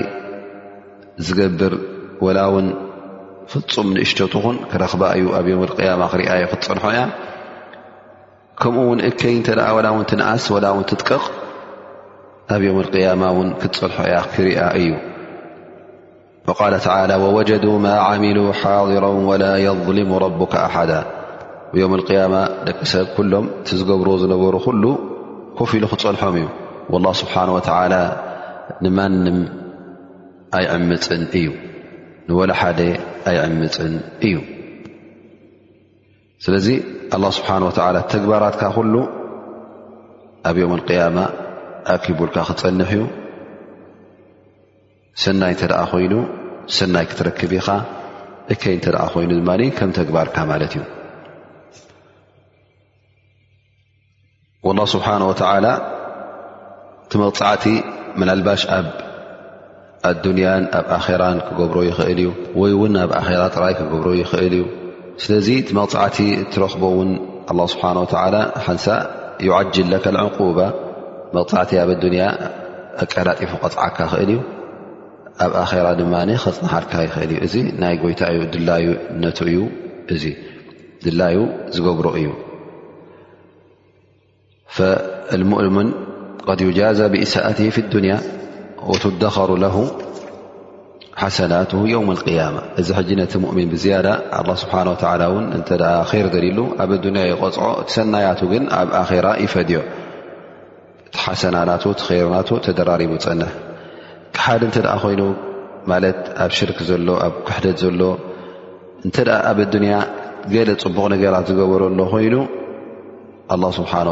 [1.27, 1.73] ዝገብር
[2.25, 2.67] وላ ውን
[3.51, 5.47] ፍፁም ንእሽቶት ኹን ክረክባ እዩ ኣብ
[5.91, 6.99] اማ ክሪያዩ ክትፀንሖ እያ
[8.61, 11.23] ከምኡ ውን እከይ እተ ኣ ላ ውን ትነኣስ ላ ን ትጥቀቕ
[12.55, 14.89] ኣብ يም اقማ ን ክፀልሖ እያ ክርያ እዩ
[16.49, 16.87] وቃ ተ
[17.23, 20.91] ووጀዱ ማ عሚሉ ሓضራ وላ يظልሙ ረبካ ኣሓዳ
[21.81, 22.35] يም اያማ
[22.67, 23.45] ደቂ ሰብ ኩሎም
[23.79, 24.83] ዝገብር ዝነበሩ ኩሉ
[25.59, 26.45] ኮፍ ኢሉ ክፀልሖም እዩ
[26.93, 27.59] والله ስብሓنه و
[28.85, 29.39] ንማንም
[30.57, 31.47] ኣይዕምፅን እዩ
[32.29, 32.79] ንወላ ሓደ
[33.29, 33.93] ኣይዕምፅን
[34.25, 34.33] እዩ
[36.45, 36.67] ስለዚ
[37.15, 37.49] ኣه ስብሓ
[38.13, 38.95] ተግባራትካ ኩሉ
[40.49, 41.17] ኣብ ዮም ቅያማ
[41.93, 43.03] ኣኪቡልካ ክፀንሕ እዩ
[45.23, 46.13] ሰናይ እተ ደ ኮይኑ
[46.77, 47.67] ሰናይ ክትረክብ ኢኻ
[48.53, 49.49] እከይ እተደ ኮይኑ ድማ
[49.79, 50.85] ከም ተግባርካ ማለት እዩ
[54.95, 55.07] ስብሓ
[57.11, 57.65] ቲመቕፃዕቲ
[58.47, 58.63] ባሽ
[60.07, 60.47] ኣዱንያ
[60.79, 62.29] ኣብ ኣራ ክገብሮ ይኽእል እዩ
[62.61, 64.63] ወይ ውን ኣብ ኣራ ጥራይ ክገብሮ ይኽእል እዩ
[65.23, 65.47] ስለዚ
[65.77, 66.17] መቕፃዕቲ
[66.53, 67.09] ትረክቦ ውን
[67.57, 67.97] ه ስብሓه
[68.65, 68.85] ሓንሳ
[69.47, 69.91] ይዓጅል
[70.25, 70.57] ዕቁባ
[71.35, 72.23] መቕፃዕቲ ኣብ ንያ
[73.03, 74.39] ኣቀዳጢፉ ቅፅዓካ ኽእል እዩ
[75.45, 78.41] ኣብ ኣራ ድማ ከፅንሓድካ ይኽእል እዩ እዚ ናይ ጎይታ እዩ
[79.23, 79.25] ነ
[80.13, 80.35] እ እ
[81.03, 81.37] ድላዩ
[81.75, 82.27] ዝገብሮ እዩ
[85.51, 85.89] ሙኡምን
[86.77, 88.13] ዩጃዘ ብእስት ዱንያ
[89.03, 89.51] ትደኸሩ
[91.21, 94.07] ሓሰናት ው اقيማ እዚ ነቲ ሚን ብዝያዳ
[94.61, 94.89] ስብ ር
[96.57, 97.59] ሉ ኣብ ኣያ ይቆፅዖ
[97.95, 99.79] ሰናያቱ ግን ኣብ ኣራ ይፈድዮ
[101.13, 102.35] ቲ ሓሰና ርና
[102.67, 103.41] ተደራሪቡ ፀን
[104.45, 105.21] ሓደ እ ኮይኑ
[105.91, 108.01] ማት ኣብ ሽርክ ዘሎ ኣብ ክሕደት ዘሎ
[109.07, 109.11] እ
[109.51, 109.59] ኣብ
[109.91, 109.97] ያ
[110.53, 112.35] ገለ ፅቡቕ ነገራት ዝገበረሎ ኮይኑ
[113.51, 114.07] ه ስብሓه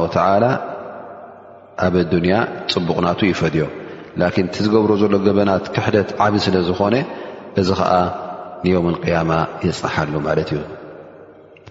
[1.86, 1.94] ኣብ
[2.34, 2.38] ያ
[2.74, 3.66] ፅቡቕናቱ ይፈድዮ
[4.22, 6.96] ላኪን እቲ ዝገብሮ ዘሎ ገበናት ክሕደት ዓብ ስለ ዝኾነ
[7.62, 7.94] እዚ ኸዓ
[8.64, 9.32] ንየምቅያማ
[9.66, 10.60] የፅሓሉ ማለት እዩ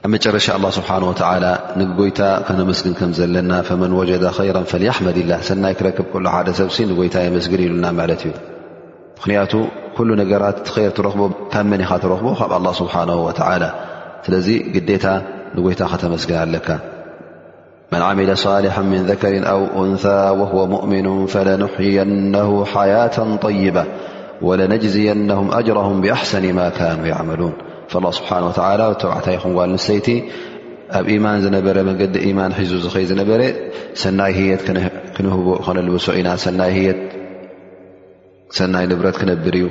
[0.02, 1.44] ኣብ መጨረሻ ኣላ ስብሓን ወተዓላ
[1.80, 7.16] ንጐይታ ከነመስግን ከም ዘለና ፈመን ወጀደ ኸይራን ፈሊኣሕመድ ላ ሰናይ ክረክብ ከሎ ሓደ ሰብሲ ንጐይታ
[7.26, 8.32] የመስግን ኢሉና ማለት እዩ
[9.18, 9.52] ምኽንያቱ
[9.96, 11.22] ኲሉ ነገራት ኸይር ትረኽቦ
[11.52, 13.64] ካብ መን ኢኻ ትረኽቦ ካብ ኣላ ስብሓንሁ ወዓላ
[14.26, 15.06] ስለዙ ግዴታ
[15.56, 16.68] ንጐይታ ኸተመስግን ኣለካ
[17.92, 20.04] መن عمل صሊح من ذكሪ ኣው أንث
[20.50, 23.84] ه مؤምኑ فلنحየه ሓያة طይባة
[24.46, 27.54] ولነዝየه أጅሮهም ብኣحሰኒ ማ كኑ يعመሉوን
[27.92, 29.04] فه ስሓه ተዕታ
[29.58, 30.08] ዋል ንሰይቲ
[30.98, 32.70] ኣብ ማን ነበረ መንዲ ማን ሒዙ
[33.10, 33.40] ዝነበረ
[34.02, 34.78] ሰናይ ት ክን
[35.66, 36.28] ክነልበሶ ኢና
[38.58, 39.66] ሰናይ ንብረት ክነብር እዩ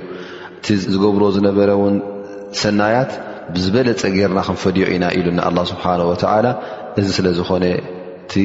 [0.59, 1.69] እቲ ዝገብሮ ዝነበረ
[2.63, 3.11] ሰናያት
[3.53, 5.27] ብዝበለፀ ገርና ክንፈድዮ ኢና ኢሉ
[5.71, 6.25] ስሓه
[6.99, 7.65] እዚ ስለ ዝኾነ
[8.25, 8.35] እቲ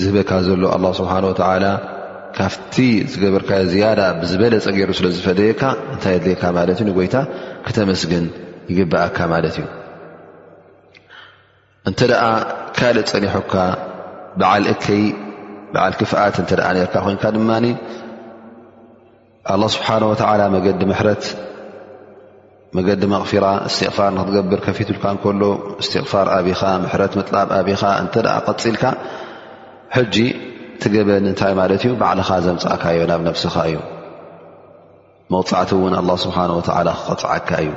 [0.00, 1.64] ዝህበካ ዘሎ ኣላ ስብሓን ወተላ
[2.36, 2.74] ካብቲ
[3.12, 5.62] ዝገበርካዮ ዝያዳ ብዝበለፀ ገይሩ ስለዝፈደየካ
[5.94, 7.16] እንታይ የድልየካ ማለት እዩ ጎይታ
[7.66, 8.26] ክተመስግን
[8.70, 9.66] ይግበኣካ ማለት እዩ
[11.88, 12.22] እንተ ደኣ
[12.76, 13.54] ካልእ ፀኒሖካ
[14.40, 15.04] ብዓል እከይ
[15.74, 17.50] በዓል ክፍኣት እተኣ ርካ ኮይንካ ድማ
[19.52, 21.22] ኣላ ስብሓን ወተዓላ መገዲ መሕረት
[22.76, 23.46] መገዲ መغራ
[23.76, 25.04] ስትፋር ንክትገብር ፊትልካ
[25.40, 25.44] ሎ
[25.86, 26.60] ስትፋር ኣብኻ
[26.92, 28.14] ሕረት ጥላብ ኣብኻ እተ
[28.62, 28.82] ፅልካ
[30.14, 30.16] ጂ
[30.82, 33.76] ትገበኒ ንታይ ማት እዩ ባዕልኻ ዘምፅእካዮ ናብ ነفስኻ እዩ
[35.32, 36.50] መغፅዕቲ ውን ه ስሓه
[37.08, 37.70] ክፅዓካ እዩ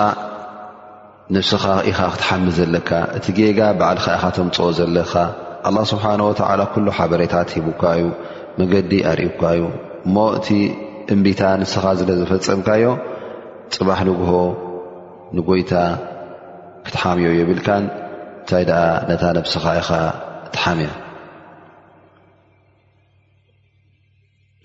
[1.35, 5.13] ነብስኻ ኢኻ ክትሓሚ ዘለካ እቲ ጌጋ ባዕልካ ኢኻ ተምፅኦ ዘለኻ
[5.69, 8.03] ኣላ ስብሓን ወትዓላ ኩሎ ሓበሬታት ሂቡካ እዩ
[8.59, 9.63] መገዲ ኣርእዩካ እዩ
[10.07, 10.47] እሞ እቲ
[11.13, 12.83] እምቢታ ንስኻ ዘለ ዝፈፀምካዮ
[13.75, 14.31] ፅባሕ ንግሆ
[15.37, 15.73] ንጐይታ
[16.85, 17.83] ክትሓምዮ የብልካን
[18.39, 19.89] እንታይ ደኣ ነታ ነብስኻ ኢኻ
[20.55, 20.91] ትሓም እያ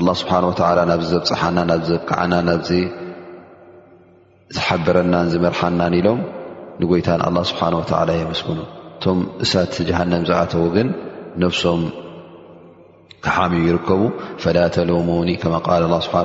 [0.00, 2.68] ኣላ ስብሓን ወተላ ናብ ዘብፅሓና ናብዘብክዓና ናዚ
[4.56, 6.20] ዝሓብረናን ዝመርሓናን ኢሎም
[6.82, 8.58] ንጎይታን ኣላ ስብሓን ወተላ የመስግኑ
[8.96, 10.88] እቶም እሳት ጃሃነብ ዝኣተዉ ግን
[11.42, 11.82] ነፍሶም
[13.24, 14.00] ክሓምዩ ይርከቡ
[14.44, 16.20] ፈላ ተልሙኒ ከማ ቃል ስብሓ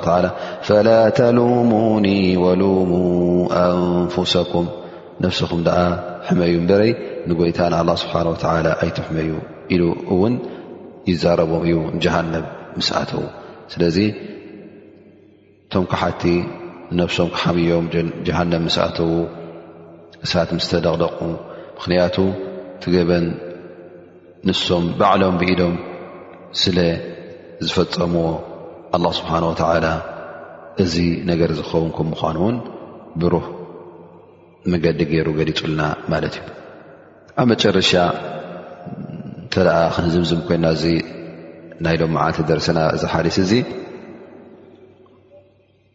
[0.69, 0.87] ፈላ
[1.17, 2.07] ተልሙኒ
[2.43, 2.91] ወሉሙ
[3.63, 4.67] ኣንፍሰኩም
[5.25, 5.79] ነፍስኹም ደኣ
[6.29, 6.91] ሕመዩ ንበረይ
[7.31, 8.15] ንጎይታን ኣ ስብሓ
[8.83, 9.31] ኣይትሕመዩ
[9.75, 9.83] ኢሉ
[10.21, 10.35] ውን
[11.11, 12.45] ይዛረቦም እዩ ጃሃነብ
[12.77, 13.25] ምስ ኣተዉ
[13.73, 13.97] ስለዚ
[15.65, 16.21] እቶም ከሓቲ
[16.97, 17.85] ንነፍሶም ክሓምዮም
[18.27, 19.11] ጀሃንም ምስኣተዉ
[20.23, 21.17] ንሳት ምስተደቕደቁ
[21.75, 22.17] ምኽንያቱ
[22.83, 23.25] ትገበን
[24.47, 25.73] ንሶም ባዕሎም ብኢዶም
[26.61, 26.77] ስለ
[27.67, 28.27] ዝፈፀምዎ
[28.95, 29.87] ኣላ ስብሓን ወተዓላ
[30.83, 30.95] እዚ
[31.31, 32.57] ነገር ዝኸውን ከም ምኳኑ እውን
[33.21, 33.45] ብሩህ
[34.71, 35.81] ምገዲ ገይሩ ገሊፁልና
[36.13, 36.47] ማለት እዩ
[37.41, 37.91] ኣብ መጨረሻ
[39.43, 40.95] እንተደኣ ክንዝምዝም ኮይና እ
[41.85, 43.51] ናይ ሎም ዓልቲ ደረስና እዚ ሓሊስ እዚ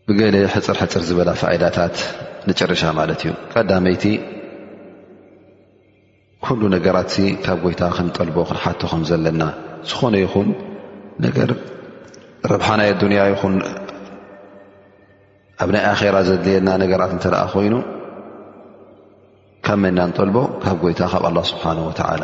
[0.08, 1.96] ብገለ ሕፅርሕፅር ዝበላ ፋኢዳታት
[2.48, 4.04] ንጭርሻ ማለት እዩ ቀዳመይቲ
[6.44, 7.12] ኩሉ ነገራት
[7.44, 9.42] ካብ ጎይታ ክንጠልቦ ክንሓቶ ከም ዘለና
[9.92, 10.48] ዝኾነ ይኹን
[11.26, 11.50] ነገር
[12.52, 13.54] ርብሓናይ ኣዱንያ ይኹን
[15.64, 17.74] ኣብ ናይ ኣራ ዘድልየና ነገራት እተኣ ኮይኑ
[19.66, 22.22] ካብ መና ንጠልቦ ካብ ጎይታ ካብ ኣላ ስብሓን ወተዓላ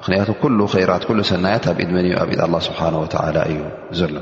[0.00, 0.58] ምክንያቱ ኩሉ
[0.90, 3.60] ራት ሉ ሰናያት ኣብ ኢድመን እ ኣብ ኢት ኣ ስብሓ ላ እዩ
[3.98, 4.14] ዘሎ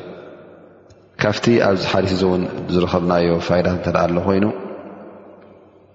[1.22, 2.42] ካፍቲ ኣብዚ ሓሪት እ እውን
[2.74, 4.44] ዝረከብናዮ ፋይላት እተዓ ሎ ኮይኑ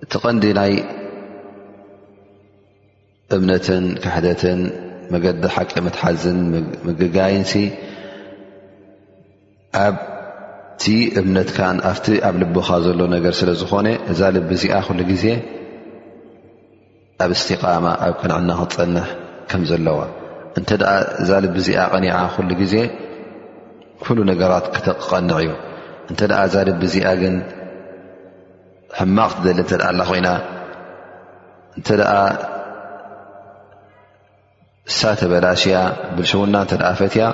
[0.03, 0.73] እቲ ቀንዲ ናይ
[3.35, 4.59] እምነትን ክሕደትን
[5.13, 6.39] መገዲ ሓቂ መትሓዝን
[6.87, 7.45] ምግጋይን
[9.85, 9.95] ኣብ
[11.19, 11.49] እምነት
[11.91, 15.25] ኣቲ ኣብ ልብኻ ዘሎ ነገር ስለዝኾነ እዛ ልቢ እዚኣ ሉ ግዜ
[17.23, 19.07] ኣብ እስትቃማ ኣብ ቅንዕና ክትፀንሕ
[19.51, 19.99] ከም ዘለዋ
[20.59, 20.83] እንተኣ
[21.21, 22.75] እዛ ልቢ እዚኣ ቐኒዓ ኩሉ ግዜ
[24.03, 25.49] ኩሉ ነገራት ክቐንዕ እዩ
[26.11, 27.35] እንተ ኣ እዛ ልቢ እዚኣ ግን
[28.97, 30.27] ሕማቕ ትደሊ እንተኣ ኣላ ኮይና
[31.77, 32.11] እንተ ደኣ
[34.97, 35.77] ሳተበላሽያ
[36.15, 37.25] ብልሽውና እተ ፈትያ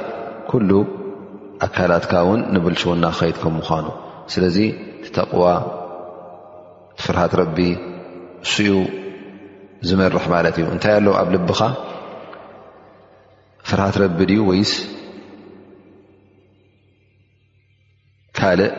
[0.51, 0.71] ኩሉ
[1.65, 3.85] ኣካላትካ እውን ንብልሽ ውና ኸይድ ከም ምዃኑ
[4.33, 4.57] ስለዚ
[5.17, 5.45] ተቕዋ
[6.99, 7.57] ትፍርሃት ረቢ
[8.53, 8.73] ስኡ
[9.89, 11.59] ዝመርሕ ማለት እዩ እንታይ ኣለው ኣብ ልብኻ
[13.69, 14.71] ፍርሃት ረቢ ድዩ ወይስ
[18.37, 18.71] ካልእ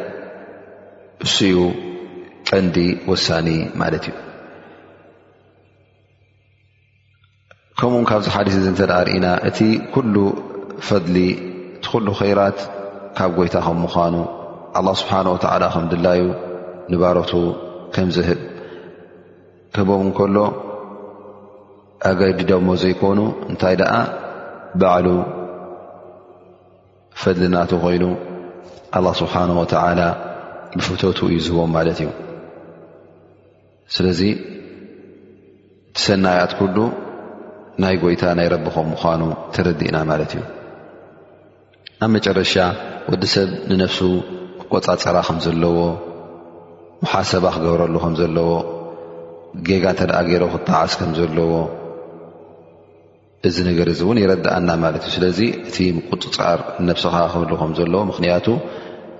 [1.24, 1.56] እስኡ
[2.48, 2.76] ቀንዲ
[3.10, 3.48] ወሳኒ
[3.80, 4.14] ማለት እዩ
[7.78, 9.58] ከምኡውን ካብዚ ሓዲስ እዚ እንተ ደኣ ርኢና እቲ
[9.94, 10.14] ኩሉ
[10.88, 11.16] ፈድሊ
[11.78, 12.58] እቲ ኩሉ ከይራት
[13.18, 14.14] ካብ ጎይታ ከም ምዃኑ
[14.80, 16.22] ኣላ ስብሓን ወተዓላ ከም ድላዩ
[16.92, 17.32] ንባሮቱ
[17.96, 18.40] ከምዝህብ
[19.74, 20.36] ክህቦም እንከሎ
[22.10, 23.18] ኣገዲ ደሞ ዘይኮኑ
[23.50, 23.92] እንታይ ደኣ
[24.80, 25.08] ባዕሉ
[27.20, 28.04] ፈድልናቱ ኮይኑ
[28.98, 30.00] ኣላ ስብሓን ወተዓላ
[30.78, 32.08] ብፍተቱ እዩ ዝህቦም ማለት እዩ
[33.94, 34.20] ስለዚ
[35.90, 36.76] እቲ ሰናይ ኣትኩሉ
[37.82, 39.20] ናይ ጎይታ ናይ ረብኹም ምኳኑ
[39.54, 40.42] ትረዲእና ማለት እዩ
[42.04, 42.54] ኣብ መጨረሻ
[43.10, 43.98] ወዲ ሰብ ንነፍሱ
[44.72, 45.78] ቆፃፀራ ከም ዘለዎ
[47.04, 48.50] ሙሓሰባ ክገብረሉ ከም ዘለዎ
[49.66, 51.50] ጌጋ እንተ ደኣ ገይሮ ክጠዓስ ከም ዘለዎ
[53.48, 55.38] እዚ ነገር እዚ እውን ይረዳኣና ማለት እዩ ስለዚ
[55.68, 55.76] እቲ
[56.20, 58.46] ቁፅፃር ነብስኻ ክህልኹም ዘለዎ ምክንያቱ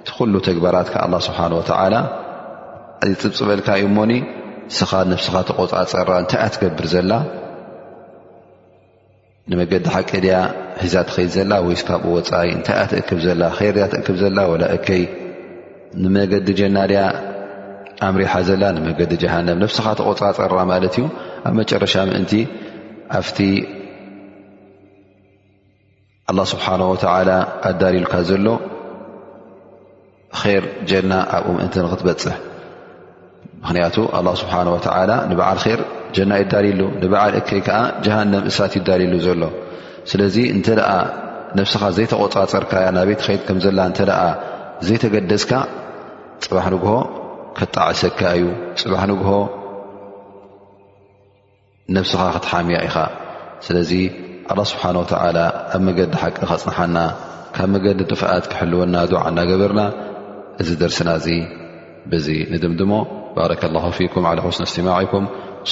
[0.01, 1.95] እቲ ኩሉ ተግባራትካ ኣላ ስብሓን ወተዓላ
[3.23, 4.13] ፅብፅበልካ እዩ ሞኒ
[4.79, 7.13] ስኻ ነስኻ ተቆፃ ፀራ እንታይ እኣ ትገብር ዘላ
[9.51, 10.37] ንመገዲ ሓቂ ድያ
[10.83, 14.67] ሒዛ ትከይድ ዘላ ወይ ካብኡ ወፃኢ እንታይ እኣ ትእክብ ዘላ ይር ያ ትእክብ ዘላ ላ
[14.77, 15.03] እከይ
[16.03, 17.03] ንመገዲ ጀና ድያ
[18.07, 21.05] ኣምሪሓ ዘላ ንመገዲ ጀሃንብ ነብስኻ ተቆፃ ፀራ ማለት እዩ
[21.47, 22.33] ኣብ መጨረሻ ምእንቲ
[23.19, 23.39] ኣፍቲ
[26.31, 27.31] ኣላ ስብሓን ወትዓላ
[27.69, 28.47] ኣዳልልካ ዘሎ
[30.41, 32.37] ር ጀና ኣብኡ ምእንቲ ንኽትበፅሕ
[33.61, 35.79] ምኽንያቱ ኣላ ስብሓን ወተዓላ ንበዓል ር
[36.17, 39.43] ጀና ይዳልሉ ንበዓል እከይ ከዓ ጀሃን እሳት ይዳልሉ ዘሎ
[40.11, 40.99] ስለዚ እንተ ኣ
[41.61, 44.21] ነፍስኻ ዘይተቆፃፀርካያ ናብ ቤት ከይድ ከምዘላ እተደኣ
[44.87, 45.53] ዘይተገደዝካ
[46.45, 46.93] ፅባሕ ንግሆ
[47.59, 48.45] ክትጣዕሰካ እዩ
[48.83, 49.31] ፅባሕ ንግሆ
[51.99, 52.97] ነፍስኻ ክትሓምያ ኢኻ
[53.67, 53.93] ስለዚ
[54.53, 55.07] الله ስብሓنه و
[55.75, 56.97] ኣብ መገዲ ሓቂ ኸፅንሓና
[57.55, 59.83] ካብ መገዲ ጥፍኣት ክሕልወና ዱዓ ናገበርና
[60.63, 61.29] እዚ ደርስና ዚ
[62.13, 62.93] ብዚ ንድምድሞ
[63.37, 64.99] ባረ له ፊኩ ى حስن እስማع